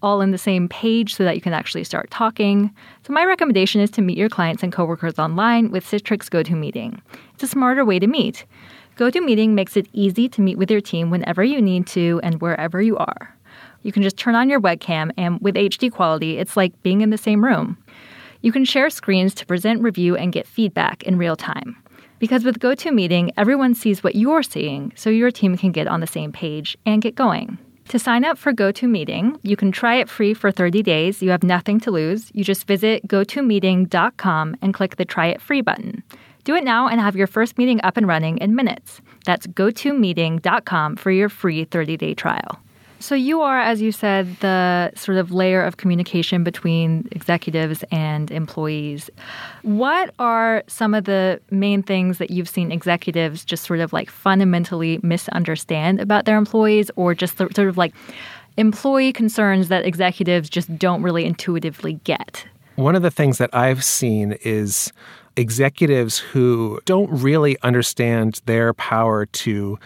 all 0.01 0.21
in 0.21 0.31
the 0.31 0.37
same 0.37 0.69
page 0.69 1.13
so 1.13 1.23
that 1.25 1.35
you 1.35 1.41
can 1.41 1.53
actually 1.53 1.83
start 1.83 2.09
talking. 2.09 2.73
So, 3.05 3.11
my 3.11 3.25
recommendation 3.25 3.81
is 3.81 3.91
to 3.91 4.01
meet 4.01 4.17
your 4.17 4.29
clients 4.29 4.63
and 4.63 4.71
coworkers 4.71 5.19
online 5.19 5.71
with 5.71 5.85
Citrix 5.85 6.29
GoToMeeting. 6.29 7.01
It's 7.33 7.43
a 7.43 7.47
smarter 7.47 7.83
way 7.83 7.99
to 7.99 8.07
meet. 8.07 8.45
GoToMeeting 8.95 9.49
makes 9.49 9.77
it 9.77 9.87
easy 9.93 10.29
to 10.29 10.41
meet 10.41 10.57
with 10.57 10.71
your 10.71 10.81
team 10.81 11.09
whenever 11.09 11.43
you 11.43 11.61
need 11.61 11.85
to 11.87 12.19
and 12.23 12.41
wherever 12.41 12.81
you 12.81 12.97
are. 12.97 13.35
You 13.83 13.91
can 13.91 14.03
just 14.03 14.17
turn 14.17 14.35
on 14.35 14.49
your 14.49 14.61
webcam, 14.61 15.11
and 15.17 15.39
with 15.41 15.55
HD 15.55 15.91
quality, 15.91 16.37
it's 16.37 16.57
like 16.57 16.81
being 16.83 17.01
in 17.01 17.09
the 17.09 17.17
same 17.17 17.43
room. 17.43 17.77
You 18.41 18.51
can 18.51 18.65
share 18.65 18.89
screens 18.89 19.33
to 19.35 19.45
present, 19.45 19.81
review, 19.81 20.15
and 20.15 20.31
get 20.31 20.47
feedback 20.47 21.03
in 21.03 21.17
real 21.17 21.35
time. 21.35 21.75
Because 22.19 22.43
with 22.43 22.59
GoToMeeting, 22.59 23.31
everyone 23.37 23.75
sees 23.75 24.03
what 24.03 24.15
you're 24.15 24.43
seeing, 24.43 24.91
so 24.95 25.09
your 25.09 25.31
team 25.31 25.57
can 25.57 25.71
get 25.71 25.87
on 25.87 26.01
the 26.01 26.07
same 26.07 26.31
page 26.31 26.77
and 26.85 27.01
get 27.01 27.15
going. 27.15 27.57
To 27.89 27.97
sign 27.97 28.23
up 28.23 28.37
for 28.37 28.53
GoToMeeting, 28.53 29.39
you 29.41 29.55
can 29.55 29.71
try 29.71 29.95
it 29.95 30.09
free 30.09 30.33
for 30.33 30.51
30 30.51 30.83
days. 30.83 31.23
You 31.23 31.31
have 31.31 31.43
nothing 31.43 31.79
to 31.79 31.91
lose. 31.91 32.29
You 32.35 32.43
just 32.43 32.67
visit 32.67 33.07
gotomeeting.com 33.07 34.57
and 34.61 34.73
click 34.73 34.97
the 34.97 35.05
Try 35.05 35.27
It 35.27 35.41
Free 35.41 35.61
button. 35.61 36.03
Do 36.43 36.55
it 36.55 36.63
now 36.63 36.87
and 36.87 37.01
have 37.01 37.15
your 37.15 37.27
first 37.27 37.57
meeting 37.57 37.81
up 37.83 37.97
and 37.97 38.07
running 38.07 38.37
in 38.37 38.55
minutes. 38.55 39.01
That's 39.25 39.47
gotomeeting.com 39.47 40.97
for 40.97 41.11
your 41.11 41.29
free 41.29 41.63
30 41.63 41.97
day 41.97 42.13
trial. 42.13 42.59
So 43.01 43.15
you 43.15 43.41
are, 43.41 43.59
as 43.59 43.81
you 43.81 43.93
said, 43.93 44.35
the 44.41 44.91
sort 44.95 45.17
of 45.17 45.31
layer 45.31 45.63
of 45.63 45.77
communication 45.77 46.43
between 46.43 47.07
executives 47.11 47.83
and 47.91 48.29
employees. 48.29 49.09
What 49.61 50.13
are 50.19 50.63
some 50.67 50.93
of 50.93 51.05
the 51.05 51.39
main 51.49 51.81
things 51.81 52.17
that 52.17 52.29
you've 52.29 52.49
seen 52.49 52.73
executives 52.73 53.45
just 53.45 53.63
sort 53.63 53.79
of 53.79 53.93
like 53.93 54.09
fundamentally 54.09 54.99
misunderstand 55.01 56.01
about 56.01 56.25
their 56.25 56.37
employees 56.37 56.91
or 56.97 57.15
just 57.15 57.37
sort 57.37 57.57
of 57.57 57.77
like 57.77 57.93
employee 58.57 59.13
concerns 59.13 59.69
that 59.69 59.85
executives 59.85 60.49
just 60.49 60.77
don't 60.77 61.01
really 61.01 61.23
intuitively 61.23 61.93
get? 62.03 62.45
One 62.75 62.95
of 62.95 63.01
the 63.01 63.11
things 63.11 63.37
that 63.37 63.49
I've 63.53 63.83
seen 63.83 64.37
is 64.43 64.91
executives 65.37 66.17
who 66.17 66.81
don't 66.83 67.09
really 67.09 67.57
understand 67.61 68.41
their 68.45 68.73
power 68.73 69.25
to 69.25 69.79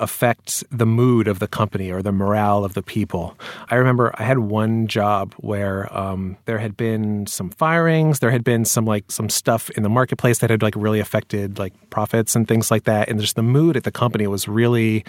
affect 0.00 0.64
the 0.70 0.86
mood 0.86 1.28
of 1.28 1.38
the 1.38 1.46
company 1.46 1.90
or 1.90 2.02
the 2.02 2.12
morale 2.12 2.64
of 2.64 2.74
the 2.74 2.82
people. 2.82 3.38
I 3.68 3.76
remember 3.76 4.12
I 4.14 4.24
had 4.24 4.38
one 4.38 4.86
job 4.86 5.34
where 5.36 5.92
um, 5.96 6.36
there 6.46 6.58
had 6.58 6.76
been 6.76 7.26
some 7.26 7.50
firings, 7.50 8.18
there 8.18 8.30
had 8.30 8.42
been 8.42 8.64
some 8.64 8.86
like 8.86 9.10
some 9.10 9.28
stuff 9.28 9.70
in 9.70 9.82
the 9.82 9.88
marketplace 9.88 10.38
that 10.38 10.50
had 10.50 10.62
like 10.62 10.74
really 10.76 11.00
affected 11.00 11.58
like 11.58 11.74
profits 11.90 12.34
and 12.34 12.48
things 12.48 12.70
like 12.70 12.84
that, 12.84 13.08
and 13.08 13.20
just 13.20 13.36
the 13.36 13.42
mood 13.42 13.76
at 13.76 13.84
the 13.84 13.92
company 13.92 14.26
was 14.26 14.48
really 14.48 15.04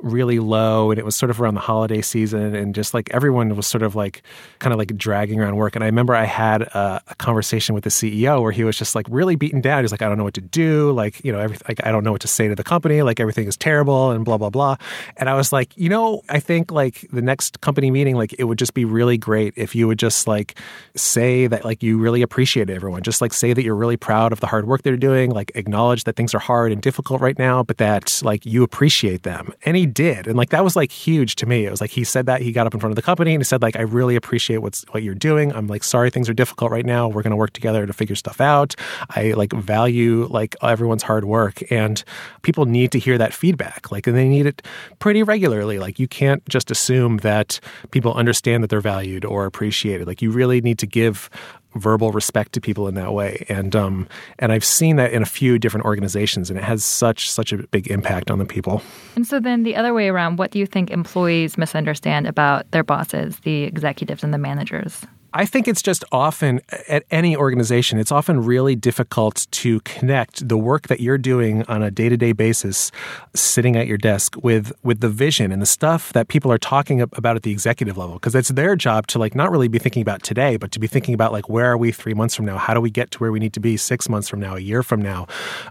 really 0.00 0.38
low 0.38 0.90
and 0.90 0.98
it 0.98 1.04
was 1.04 1.16
sort 1.16 1.30
of 1.30 1.40
around 1.40 1.54
the 1.54 1.60
holiday 1.60 2.00
season 2.00 2.54
and 2.54 2.74
just 2.74 2.94
like 2.94 3.10
everyone 3.12 3.54
was 3.56 3.66
sort 3.66 3.82
of 3.82 3.94
like 3.94 4.22
kind 4.58 4.72
of 4.72 4.78
like 4.78 4.96
dragging 4.96 5.40
around 5.40 5.56
work 5.56 5.74
and 5.74 5.82
i 5.82 5.86
remember 5.86 6.14
i 6.14 6.24
had 6.24 6.62
a, 6.62 7.02
a, 7.08 7.14
conversation 7.16 7.74
with 7.74 7.84
the 7.84 7.90
ceo 7.90 8.40
where 8.40 8.52
he 8.52 8.64
was 8.64 8.78
just 8.78 8.94
like 8.94 9.06
really 9.10 9.34
beaten 9.34 9.60
down. 9.60 9.82
He's 9.82 9.90
like 9.90 10.02
i 10.02 10.08
don't 10.08 10.18
know 10.18 10.24
what 10.24 10.34
to 10.34 10.40
do 10.40 10.92
like 10.92 11.22
you 11.24 11.32
know 11.32 11.40
everything 11.40 11.64
like 11.68 11.84
i 11.84 11.90
don't 11.90 12.04
know 12.04 12.12
what 12.12 12.20
to 12.20 12.28
say 12.28 12.48
to 12.48 12.54
the 12.54 12.64
company 12.64 13.02
like 13.02 13.20
everything 13.20 13.46
is 13.46 13.56
terrible 13.56 14.10
and 14.10 14.24
blah 14.24 14.38
blah 14.38 14.50
blah. 14.50 14.76
And 15.16 15.28
i 15.28 15.34
was 15.34 15.52
like 15.52 15.76
you 15.76 15.88
know 15.88 16.22
i 16.28 16.40
think 16.40 16.70
like 16.70 17.06
the 17.12 17.22
next 17.22 17.60
company 17.60 17.90
meeting 17.90 18.14
like 18.14 18.34
it 18.38 18.44
would 18.44 18.58
just 18.58 18.74
be 18.74 18.84
really 18.84 19.18
great 19.18 19.54
if 19.56 19.74
you 19.74 19.88
would 19.88 19.98
just 19.98 20.26
like 20.26 20.58
say 20.94 21.46
that 21.46 21.64
like 21.64 21.82
you 21.82 21.98
really 21.98 22.22
appreciate 22.22 22.70
everyone. 22.70 23.02
Just 23.02 23.20
like 23.20 23.32
say 23.32 23.52
that 23.52 23.62
you're 23.62 23.74
really 23.74 23.96
proud 23.96 24.32
of 24.32 24.40
the 24.40 24.46
hard 24.46 24.66
work 24.66 24.82
they're 24.82 24.96
doing 24.96 25.30
like 25.30 25.52
acknowledge 25.54 26.04
that 26.04 26.16
things 26.16 26.34
are 26.34 26.38
hard 26.38 26.72
and 26.72 26.80
difficult 26.80 27.20
right 27.20 27.38
now 27.38 27.62
but 27.62 27.78
that 27.78 28.20
like 28.24 28.46
you 28.46 28.62
appreciate 28.62 29.22
them. 29.22 29.52
Any 29.62 29.86
did. 29.88 30.26
And 30.26 30.36
like 30.36 30.50
that 30.50 30.62
was 30.62 30.76
like 30.76 30.92
huge 30.92 31.36
to 31.36 31.46
me. 31.46 31.66
It 31.66 31.70
was 31.70 31.80
like 31.80 31.90
he 31.90 32.04
said 32.04 32.26
that 32.26 32.40
he 32.40 32.52
got 32.52 32.66
up 32.66 32.74
in 32.74 32.80
front 32.80 32.92
of 32.92 32.96
the 32.96 33.02
company 33.02 33.34
and 33.34 33.40
he 33.40 33.44
said 33.44 33.62
like 33.62 33.76
I 33.76 33.82
really 33.82 34.16
appreciate 34.16 34.58
what's 34.58 34.84
what 34.90 35.02
you're 35.02 35.14
doing. 35.14 35.52
I'm 35.52 35.66
like 35.66 35.84
sorry 35.84 36.10
things 36.10 36.28
are 36.28 36.34
difficult 36.34 36.70
right 36.70 36.86
now. 36.86 37.08
We're 37.08 37.22
going 37.22 37.30
to 37.30 37.36
work 37.36 37.52
together 37.52 37.86
to 37.86 37.92
figure 37.92 38.16
stuff 38.16 38.40
out. 38.40 38.74
I 39.10 39.32
like 39.32 39.52
value 39.52 40.26
like 40.30 40.54
everyone's 40.62 41.02
hard 41.02 41.24
work 41.24 41.62
and 41.70 42.02
people 42.42 42.66
need 42.66 42.92
to 42.92 42.98
hear 42.98 43.18
that 43.18 43.34
feedback. 43.34 43.90
Like 43.90 44.06
and 44.06 44.16
they 44.16 44.28
need 44.28 44.46
it 44.46 44.62
pretty 44.98 45.22
regularly. 45.22 45.78
Like 45.78 45.98
you 45.98 46.08
can't 46.08 46.46
just 46.48 46.70
assume 46.70 47.18
that 47.18 47.60
people 47.90 48.14
understand 48.14 48.62
that 48.62 48.68
they're 48.68 48.80
valued 48.80 49.24
or 49.24 49.46
appreciated. 49.46 50.06
Like 50.06 50.22
you 50.22 50.30
really 50.30 50.60
need 50.60 50.78
to 50.78 50.86
give 50.86 51.30
verbal 51.74 52.12
respect 52.12 52.52
to 52.52 52.60
people 52.60 52.88
in 52.88 52.94
that 52.94 53.12
way. 53.12 53.44
And 53.48 53.74
um, 53.76 54.08
and 54.38 54.52
I've 54.52 54.64
seen 54.64 54.96
that 54.96 55.12
in 55.12 55.22
a 55.22 55.26
few 55.26 55.58
different 55.58 55.86
organizations, 55.86 56.50
and 56.50 56.58
it 56.58 56.64
has 56.64 56.84
such 56.84 57.30
such 57.30 57.52
a 57.52 57.58
big 57.68 57.88
impact 57.88 58.30
on 58.30 58.38
the 58.38 58.46
people. 58.46 58.82
And 59.16 59.26
so 59.26 59.40
then 59.40 59.62
the 59.62 59.76
other 59.76 59.94
way 59.94 60.08
around, 60.08 60.38
what 60.38 60.50
do 60.50 60.58
you 60.58 60.66
think 60.66 60.90
employees 60.90 61.58
misunderstand 61.58 62.26
about 62.26 62.70
their 62.70 62.84
bosses, 62.84 63.40
the 63.40 63.64
executives 63.64 64.24
and 64.24 64.32
the 64.32 64.38
managers? 64.38 65.06
I 65.34 65.44
think 65.44 65.68
it's 65.68 65.82
just 65.82 66.04
often 66.10 66.60
at 66.88 67.04
any 67.10 67.36
organization, 67.36 67.98
it's 67.98 68.10
often 68.10 68.44
really 68.44 68.74
difficult 68.74 69.46
to 69.50 69.80
connect 69.80 70.48
the 70.48 70.56
work 70.56 70.88
that 70.88 71.00
you're 71.00 71.18
doing 71.18 71.64
on 71.64 71.82
a 71.82 71.90
day-to-day 71.90 72.32
basis, 72.32 72.90
sitting 73.34 73.76
at 73.76 73.86
your 73.86 73.98
desk 73.98 74.36
with 74.42 74.72
with 74.82 75.00
the 75.00 75.08
vision 75.10 75.52
and 75.52 75.60
the 75.60 75.66
stuff 75.66 76.12
that 76.14 76.28
people 76.28 76.50
are 76.50 76.58
talking 76.58 77.02
about 77.02 77.36
at 77.36 77.42
the 77.42 77.50
executive 77.50 77.98
level, 77.98 78.14
because 78.14 78.34
it's 78.34 78.48
their 78.48 78.74
job 78.74 79.06
to 79.08 79.18
like 79.18 79.34
not 79.34 79.50
really 79.50 79.68
be 79.68 79.78
thinking 79.78 80.00
about 80.00 80.22
today, 80.22 80.56
but 80.56 80.72
to 80.72 80.80
be 80.80 80.86
thinking 80.86 81.12
about 81.12 81.30
like 81.30 81.48
where 81.48 81.66
are 81.66 81.76
we 81.76 81.92
three 81.92 82.14
months 82.14 82.34
from 82.34 82.46
now? 82.46 82.56
How 82.56 82.72
do 82.72 82.80
we 82.80 82.90
get 82.90 83.10
to 83.10 83.18
where 83.18 83.30
we 83.30 83.38
need 83.38 83.52
to 83.52 83.60
be 83.60 83.76
six 83.76 84.08
months 84.08 84.28
from 84.28 84.40
now, 84.40 84.56
a 84.56 84.60
year 84.60 84.82
from 84.82 85.02
now? 85.02 85.26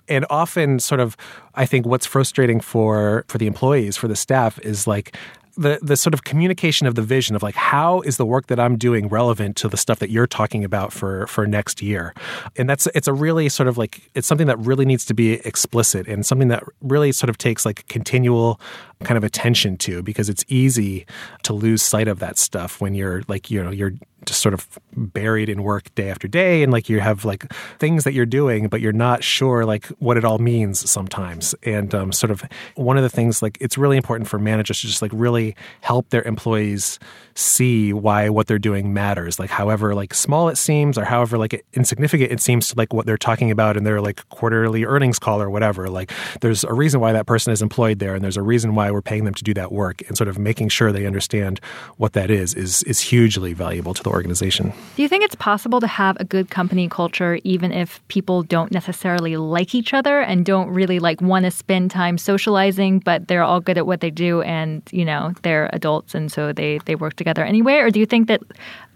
And 0.08 0.24
often, 0.30 0.80
sort 0.80 1.02
of, 1.02 1.18
I 1.56 1.66
think 1.66 1.88
what's 1.88 2.06
frustrating 2.06 2.60
for 2.62 3.26
for 3.28 3.40
the 3.40 3.48
employees, 3.48 3.98
for 3.98 4.08
the 4.08 4.16
staff, 4.16 4.60
is 4.60 4.86
like 4.86 5.16
the 5.58 5.80
the 5.82 5.98
sort 5.98 6.14
of 6.14 6.24
communication 6.24 6.88
of 6.88 6.96
the 6.96 7.02
vision 7.02 7.36
of 7.36 7.44
like 7.44 7.56
how 7.56 8.02
is 8.02 8.18
the 8.18 8.26
work 8.26 8.48
that 8.48 8.60
I'm 8.60 8.78
doing 8.78 9.08
relevant 9.08 9.56
to 9.58 9.68
the 9.68 9.78
stuff 9.78 10.00
that 10.00 10.10
you're 10.10 10.28
talking 10.28 10.64
about 10.64 10.94
for 10.94 11.28
for 11.28 11.48
next 11.48 11.82
year, 11.82 12.14
and 12.56 12.70
that's 12.70 12.88
it's 12.96 13.08
a 13.08 13.14
really 13.14 13.50
sort 13.50 13.68
of 13.68 13.78
like 13.78 14.10
it's 14.14 14.28
something 14.28 14.48
that 14.48 14.60
really 14.60 14.86
needs 14.86 15.06
to 15.06 15.14
be 15.14 15.34
explicit 15.46 16.08
and 16.08 16.26
something 16.26 16.48
that 16.50 16.64
really 16.82 17.12
sort 17.12 17.30
of 17.30 17.38
takes 17.38 17.66
like 17.66 17.88
continual 17.88 18.60
kind 19.04 19.18
of 19.18 19.24
attention 19.24 19.78
to 19.78 20.02
because 20.02 20.30
it's 20.30 20.44
easy 20.48 21.06
to 21.44 21.54
lose 21.54 21.82
sight 21.82 22.08
of 22.08 22.20
that 22.20 22.38
stuff 22.38 22.82
when 22.82 22.96
you're 22.96 23.22
like 23.28 23.52
you 23.52 23.64
know 23.64 23.72
you're 23.72 23.94
just 24.28 24.42
sort 24.42 24.54
of 24.54 24.68
buried 24.96 25.50
in 25.50 25.64
work 25.64 25.94
day 25.96 26.10
after 26.10 26.28
day 26.28 26.64
and 26.64 26.72
like 26.72 26.90
you 26.90 27.00
have 27.00 27.26
like 27.26 27.52
things 27.80 28.04
that 28.04 28.14
you're 28.14 28.26
doing 28.26 28.68
but 28.68 28.82
you're 28.82 28.92
not 28.92 29.24
sure 29.24 29.66
like 29.66 29.86
what 30.00 30.18
it 30.18 30.26
all 30.26 30.38
means 30.40 30.90
sometimes. 30.90 31.56
And 31.64 31.94
um, 31.96 32.12
sort 32.12 32.32
of 32.32 32.44
one 32.76 32.98
of 32.98 33.04
the 33.04 33.10
things 33.10 33.42
like 33.42 33.58
it's 33.62 33.78
really 33.78 33.98
important 33.98 34.28
for 34.28 34.38
managers 34.38 34.82
to 34.82 34.88
just 34.88 35.02
like 35.02 35.12
really 35.14 35.56
help 35.82 36.10
their 36.10 36.24
employees 36.24 37.00
see 37.36 37.94
why 37.94 38.30
what 38.30 38.48
they're 38.48 38.60
doing 38.60 38.94
matters. 38.94 39.40
Like 39.40 39.50
however 39.50 39.96
like 39.96 40.14
small 40.14 40.50
it 40.50 40.58
seems 40.58 40.98
or 40.98 41.06
however 41.06 41.38
like 41.38 41.66
insignificant 41.74 42.32
it 42.32 42.42
seems 42.42 42.70
to 42.70 42.76
like 42.78 42.94
what 42.94 43.06
they're 43.06 43.18
talking 43.18 43.52
about 43.52 43.78
in 43.78 43.84
their 43.84 44.02
like 44.02 44.28
quarterly 44.30 44.84
earnings 44.84 45.20
call 45.20 45.42
or 45.42 45.50
whatever 45.50 45.90
like 45.90 46.12
there's 46.42 46.64
a 46.64 46.74
reason 46.74 47.00
why 47.00 47.14
that 47.14 47.26
person 47.26 47.54
is 47.54 47.62
employed 47.62 48.00
there 48.00 48.16
and 48.16 48.24
there's 48.24 48.38
a 48.38 48.42
reason 48.42 48.76
why 48.76 48.87
we're 48.92 49.02
paying 49.02 49.26
them 49.26 49.34
to 49.34 49.44
do 49.44 49.54
that 49.54 49.72
work 49.72 50.02
and 50.08 50.18
sort 50.18 50.28
of 50.28 50.38
making 50.38 50.70
sure 50.70 50.92
they 50.92 51.06
understand 51.06 51.60
what 51.98 52.14
that 52.14 52.30
is 52.30 52.54
is 52.54 52.84
is 52.84 53.00
hugely 53.00 53.54
valuable 53.54 53.94
to 53.94 54.04
the 54.04 54.10
organization 54.10 54.74
do 54.96 55.02
you 55.02 55.10
think 55.10 55.24
it's 55.24 55.36
possible 55.36 55.80
to 55.80 55.88
have 55.88 56.18
a 56.20 56.26
good 56.26 56.50
company 56.50 56.88
culture 56.88 57.40
even 57.44 57.72
if 57.72 58.06
people 58.08 58.44
don't 58.44 58.72
necessarily 58.72 59.38
like 59.38 59.76
each 59.76 59.94
other 59.94 60.20
and 60.20 60.46
don't 60.46 60.70
really 60.70 61.00
like 61.00 61.22
want 61.22 61.46
to 61.46 61.52
spend 61.52 61.92
time 61.92 62.18
socializing 62.18 63.00
but 63.00 63.28
they're 63.28 63.44
all 63.44 63.60
good 63.60 63.78
at 63.78 63.86
what 63.86 64.02
they 64.02 64.12
do 64.12 64.42
and 64.42 64.82
you 64.92 65.06
know 65.06 65.34
they're 65.44 65.70
adults 65.74 66.16
and 66.16 66.32
so 66.32 66.52
they 66.54 66.80
they 66.86 66.96
work 66.96 67.16
together 67.16 67.44
anyway? 67.44 67.76
Or 67.76 67.90
do 67.90 68.00
you 68.00 68.06
think 68.06 68.28
that 68.28 68.42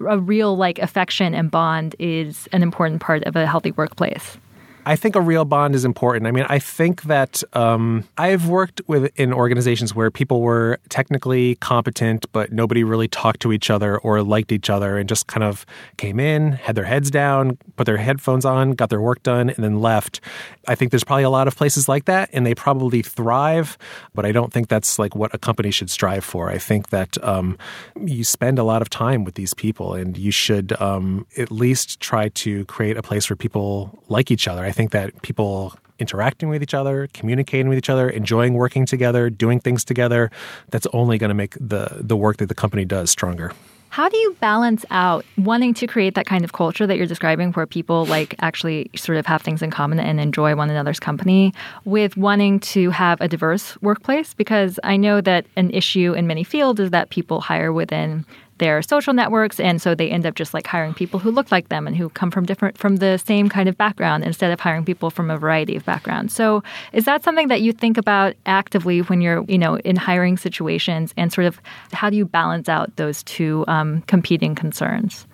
a 0.07 0.19
real 0.19 0.57
like 0.57 0.79
affection 0.79 1.33
and 1.33 1.49
bond 1.49 1.95
is 1.99 2.47
an 2.51 2.63
important 2.63 3.01
part 3.01 3.23
of 3.23 3.35
a 3.35 3.45
healthy 3.45 3.71
workplace? 3.71 4.37
I 4.85 4.95
think 4.95 5.15
a 5.15 5.21
real 5.21 5.45
bond 5.45 5.75
is 5.75 5.85
important. 5.85 6.25
I 6.25 6.31
mean, 6.31 6.45
I 6.49 6.57
think 6.57 7.03
that 7.03 7.43
um, 7.53 8.03
I've 8.17 8.47
worked 8.47 8.81
with 8.87 9.11
in 9.19 9.31
organizations 9.31 9.93
where 9.93 10.09
people 10.09 10.41
were 10.41 10.79
technically 10.89 11.55
competent, 11.55 12.25
but 12.31 12.51
nobody 12.51 12.83
really 12.83 13.07
talked 13.07 13.41
to 13.41 13.51
each 13.51 13.69
other 13.69 13.97
or 13.99 14.23
liked 14.23 14.51
each 14.51 14.69
other, 14.69 14.97
and 14.97 15.07
just 15.07 15.27
kind 15.27 15.43
of 15.43 15.65
came 15.97 16.19
in, 16.19 16.53
had 16.53 16.75
their 16.75 16.85
heads 16.85 17.11
down, 17.11 17.57
put 17.75 17.85
their 17.85 17.97
headphones 17.97 18.43
on, 18.43 18.71
got 18.71 18.89
their 18.89 19.01
work 19.01 19.21
done, 19.23 19.49
and 19.49 19.63
then 19.63 19.81
left. 19.81 20.19
I 20.67 20.75
think 20.75 20.91
there's 20.91 21.03
probably 21.03 21.23
a 21.23 21.29
lot 21.29 21.47
of 21.47 21.55
places 21.55 21.87
like 21.87 22.05
that, 22.05 22.29
and 22.33 22.45
they 22.45 22.55
probably 22.55 23.01
thrive. 23.01 23.77
But 24.15 24.25
I 24.25 24.31
don't 24.31 24.51
think 24.51 24.67
that's 24.67 24.97
like 24.97 25.15
what 25.15 25.33
a 25.33 25.37
company 25.37 25.71
should 25.71 25.91
strive 25.91 26.23
for. 26.23 26.49
I 26.49 26.57
think 26.57 26.89
that 26.89 27.23
um, 27.23 27.57
you 28.03 28.23
spend 28.23 28.57
a 28.57 28.63
lot 28.63 28.81
of 28.81 28.89
time 28.89 29.23
with 29.25 29.35
these 29.35 29.53
people, 29.53 29.93
and 29.93 30.17
you 30.17 30.31
should 30.31 30.79
um, 30.81 31.27
at 31.37 31.51
least 31.51 31.99
try 31.99 32.29
to 32.29 32.65
create 32.65 32.97
a 32.97 33.03
place 33.03 33.29
where 33.29 33.37
people 33.37 34.03
like 34.07 34.31
each 34.31 34.47
other. 34.47 34.70
Think 34.71 34.91
that 34.91 35.21
people 35.21 35.75
interacting 35.99 36.49
with 36.49 36.63
each 36.63 36.73
other, 36.73 37.07
communicating 37.13 37.69
with 37.69 37.77
each 37.77 37.89
other, 37.89 38.09
enjoying 38.09 38.55
working 38.55 38.85
together, 38.85 39.29
doing 39.29 39.59
things 39.59 39.85
together, 39.85 40.31
that's 40.71 40.87
only 40.93 41.17
going 41.17 41.29
to 41.29 41.35
make 41.35 41.55
the 41.59 41.97
the 41.99 42.17
work 42.17 42.37
that 42.37 42.47
the 42.47 42.55
company 42.55 42.85
does 42.85 43.09
stronger. 43.09 43.53
How 43.89 44.07
do 44.07 44.15
you 44.15 44.37
balance 44.39 44.85
out 44.89 45.25
wanting 45.37 45.73
to 45.73 45.85
create 45.85 46.15
that 46.15 46.25
kind 46.25 46.45
of 46.45 46.53
culture 46.53 46.87
that 46.87 46.95
you're 46.95 47.05
describing 47.05 47.51
where 47.51 47.65
people 47.65 48.05
like 48.05 48.35
actually 48.39 48.89
sort 48.95 49.17
of 49.17 49.25
have 49.25 49.41
things 49.41 49.61
in 49.61 49.69
common 49.69 49.99
and 49.99 50.17
enjoy 50.17 50.55
one 50.55 50.69
another's 50.69 50.99
company 50.99 51.53
with 51.83 52.15
wanting 52.15 52.61
to 52.61 52.89
have 52.91 53.19
a 53.19 53.27
diverse 53.27 53.77
workplace? 53.81 54.33
Because 54.33 54.79
I 54.85 54.95
know 54.95 55.19
that 55.19 55.45
an 55.57 55.71
issue 55.71 56.13
in 56.13 56.25
many 56.25 56.45
fields 56.45 56.79
is 56.79 56.91
that 56.91 57.09
people 57.09 57.41
hire 57.41 57.73
within 57.73 58.25
their 58.61 58.83
social 58.83 59.11
networks 59.11 59.59
and 59.59 59.81
so 59.81 59.95
they 59.95 60.11
end 60.11 60.23
up 60.23 60.35
just 60.35 60.53
like 60.53 60.67
hiring 60.67 60.93
people 60.93 61.19
who 61.19 61.31
look 61.31 61.51
like 61.51 61.69
them 61.69 61.87
and 61.87 61.97
who 61.97 62.09
come 62.09 62.29
from 62.29 62.45
different 62.45 62.77
from 62.77 62.97
the 62.97 63.17
same 63.17 63.49
kind 63.49 63.67
of 63.67 63.75
background 63.75 64.23
instead 64.23 64.51
of 64.51 64.59
hiring 64.59 64.85
people 64.85 65.09
from 65.09 65.31
a 65.31 65.37
variety 65.37 65.75
of 65.75 65.83
backgrounds. 65.83 66.35
So 66.35 66.61
is 66.93 67.05
that 67.05 67.23
something 67.23 67.47
that 67.47 67.61
you 67.61 67.73
think 67.73 67.97
about 67.97 68.35
actively 68.45 69.01
when 69.01 69.19
you're 69.19 69.43
you 69.47 69.57
know 69.57 69.77
in 69.79 69.95
hiring 69.95 70.37
situations? 70.37 71.11
And 71.17 71.33
sort 71.33 71.47
of 71.47 71.59
how 71.91 72.11
do 72.11 72.15
you 72.15 72.25
balance 72.25 72.69
out 72.69 72.95
those 72.97 73.23
two 73.23 73.65
um, 73.67 74.03
competing 74.03 74.53
concerns 74.53 75.25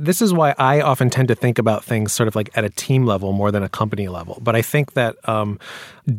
this 0.00 0.22
is 0.22 0.32
why 0.32 0.54
I 0.56 0.80
often 0.80 1.10
tend 1.10 1.28
to 1.28 1.34
think 1.34 1.58
about 1.58 1.84
things 1.84 2.12
sort 2.12 2.26
of 2.26 2.34
like 2.34 2.48
at 2.56 2.64
a 2.64 2.70
team 2.70 3.04
level 3.04 3.32
more 3.32 3.52
than 3.52 3.62
a 3.62 3.68
company 3.68 4.08
level. 4.08 4.38
But 4.40 4.56
I 4.56 4.62
think 4.62 4.94
that 4.94 5.16
um, 5.28 5.58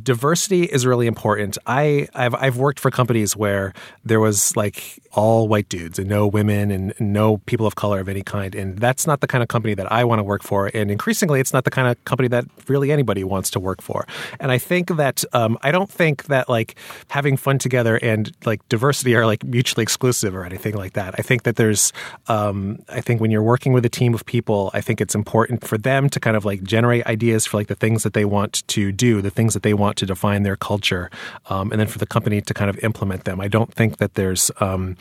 diversity 0.03 0.63
is 0.65 0.85
really 0.85 1.07
important. 1.07 1.57
I 1.65 2.07
I've, 2.13 2.35
I've 2.35 2.57
worked 2.57 2.79
for 2.79 2.91
companies 2.91 3.35
where 3.35 3.73
there 4.05 4.19
was 4.19 4.55
like 4.55 4.99
all 5.13 5.47
white 5.47 5.67
dudes 5.67 5.97
and 5.97 6.07
no 6.07 6.27
women 6.27 6.69
and 6.69 6.93
no 6.99 7.37
people 7.37 7.65
of 7.65 7.75
color 7.75 7.99
of 7.99 8.07
any 8.07 8.21
kind, 8.21 8.53
and 8.53 8.77
that's 8.77 9.07
not 9.07 9.21
the 9.21 9.27
kind 9.27 9.41
of 9.41 9.47
company 9.47 9.73
that 9.73 9.91
I 9.91 10.03
want 10.03 10.19
to 10.19 10.23
work 10.23 10.43
for. 10.43 10.69
And 10.75 10.91
increasingly, 10.91 11.39
it's 11.39 11.51
not 11.51 11.63
the 11.63 11.71
kind 11.71 11.87
of 11.87 12.03
company 12.05 12.27
that 12.29 12.45
really 12.67 12.91
anybody 12.91 13.23
wants 13.23 13.49
to 13.51 13.59
work 13.59 13.81
for. 13.81 14.07
And 14.39 14.51
I 14.51 14.59
think 14.59 14.95
that 14.95 15.25
um, 15.33 15.57
I 15.63 15.71
don't 15.71 15.89
think 15.89 16.25
that 16.25 16.47
like 16.47 16.75
having 17.09 17.35
fun 17.35 17.57
together 17.57 17.97
and 17.97 18.31
like 18.45 18.67
diversity 18.69 19.15
are 19.15 19.25
like 19.25 19.43
mutually 19.43 19.81
exclusive 19.81 20.35
or 20.35 20.45
anything 20.45 20.75
like 20.75 20.93
that. 20.93 21.15
I 21.17 21.23
think 21.23 21.43
that 21.43 21.55
there's 21.55 21.91
um, 22.27 22.83
I 22.89 23.01
think 23.01 23.19
when 23.21 23.31
you're 23.31 23.43
working 23.71 23.73
with 23.73 23.85
a 23.85 23.89
team 23.89 24.13
of 24.13 24.25
people, 24.25 24.69
I 24.73 24.81
think 24.81 25.01
it's 25.01 25.15
important 25.15 25.65
for 25.65 25.77
them 25.77 26.09
to 26.09 26.19
kind 26.19 26.35
of 26.35 26.45
like 26.45 26.63
generate 26.63 27.05
ideas 27.05 27.45
for 27.45 27.57
like 27.57 27.67
the 27.67 27.75
things 27.75 28.03
that 28.03 28.13
they 28.13 28.25
want 28.25 28.67
to 28.67 28.91
do, 28.91 29.21
the 29.21 29.31
things 29.31 29.53
that 29.53 29.63
they 29.63 29.73
want 29.73 29.97
to 29.97 30.05
define 30.05 30.43
their 30.43 30.57
culture, 30.57 31.09
um, 31.49 31.71
and 31.71 31.79
then 31.79 31.87
for 31.87 31.99
the 31.99 32.05
company 32.05 32.41
to 32.41 32.53
kind 32.53 32.69
of 32.69 32.77
implement 32.83 33.23
them. 33.23 33.39
I 33.39 33.47
don't 33.47 33.73
think 33.73 33.97
that 33.97 34.15
there's 34.15 34.51
um, 34.59 34.95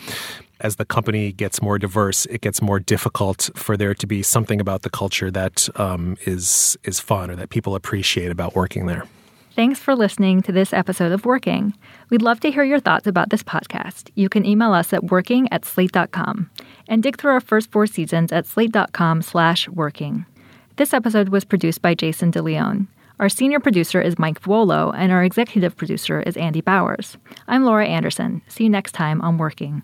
as 0.61 0.77
the 0.77 0.85
company 0.85 1.33
gets 1.33 1.63
more 1.63 1.79
diverse, 1.79 2.27
it 2.27 2.43
gets 2.43 2.61
more 2.63 2.79
difficult 2.79 3.51
for 3.55 3.77
there 3.77 3.95
to 3.95 4.07
be 4.07 4.23
something 4.23 4.61
about 4.61 4.83
the 4.83 4.91
culture 4.91 5.31
that 5.31 5.69
um, 5.77 6.17
is 6.27 6.79
is 6.85 7.01
fun 7.01 7.31
or 7.31 7.37
that 7.37 7.49
people 7.51 7.75
appreciate 7.75 8.31
about 8.31 8.55
working 8.55 8.87
there. 8.87 9.05
Thanks 9.57 9.81
for 9.81 9.97
listening 9.97 10.43
to 10.43 10.53
this 10.53 10.73
episode 10.73 11.11
of 11.11 11.25
Working. 11.25 11.75
We'd 12.09 12.23
love 12.23 12.39
to 12.41 12.51
hear 12.51 12.63
your 12.63 12.79
thoughts 12.79 13.09
about 13.09 13.31
this 13.31 13.43
podcast. 13.43 14.11
You 14.15 14.29
can 14.29 14.47
email 14.47 14.73
us 14.73 14.93
at 14.93 15.05
working 15.11 15.53
at 15.53 15.65
slate.com 15.65 16.49
and 16.89 17.03
dig 17.03 17.19
through 17.19 17.33
our 17.33 17.41
first 17.41 17.71
four 17.71 17.87
seasons 17.87 18.31
at 18.31 18.47
slate.com 18.47 19.23
slash 19.23 19.69
working. 19.69 20.25
This 20.77 20.95
episode 20.95 21.31
was 21.31 21.45
produced 21.45 21.83
by 21.83 21.95
Jason 21.95 22.31
DeLeon. 22.31 22.87
Our 23.19 23.29
senior 23.29 23.61
producer 23.61 24.01
is 24.01 24.19
Mike 24.19 24.41
Vuolo, 24.41 24.95
and 24.97 25.13
our 25.13 25.23
executive 25.23 25.77
producer 25.77 26.23
is 26.23 26.39
Andy 26.39 26.63
Bowers. 26.63 27.19
I'm 27.49 27.65
Laura 27.65 27.87
Anderson. 27.87 28.41
See 28.49 28.65
you 28.65 28.71
next 28.71 28.93
time 28.93 29.21
on 29.21 29.37
Working. 29.37 29.83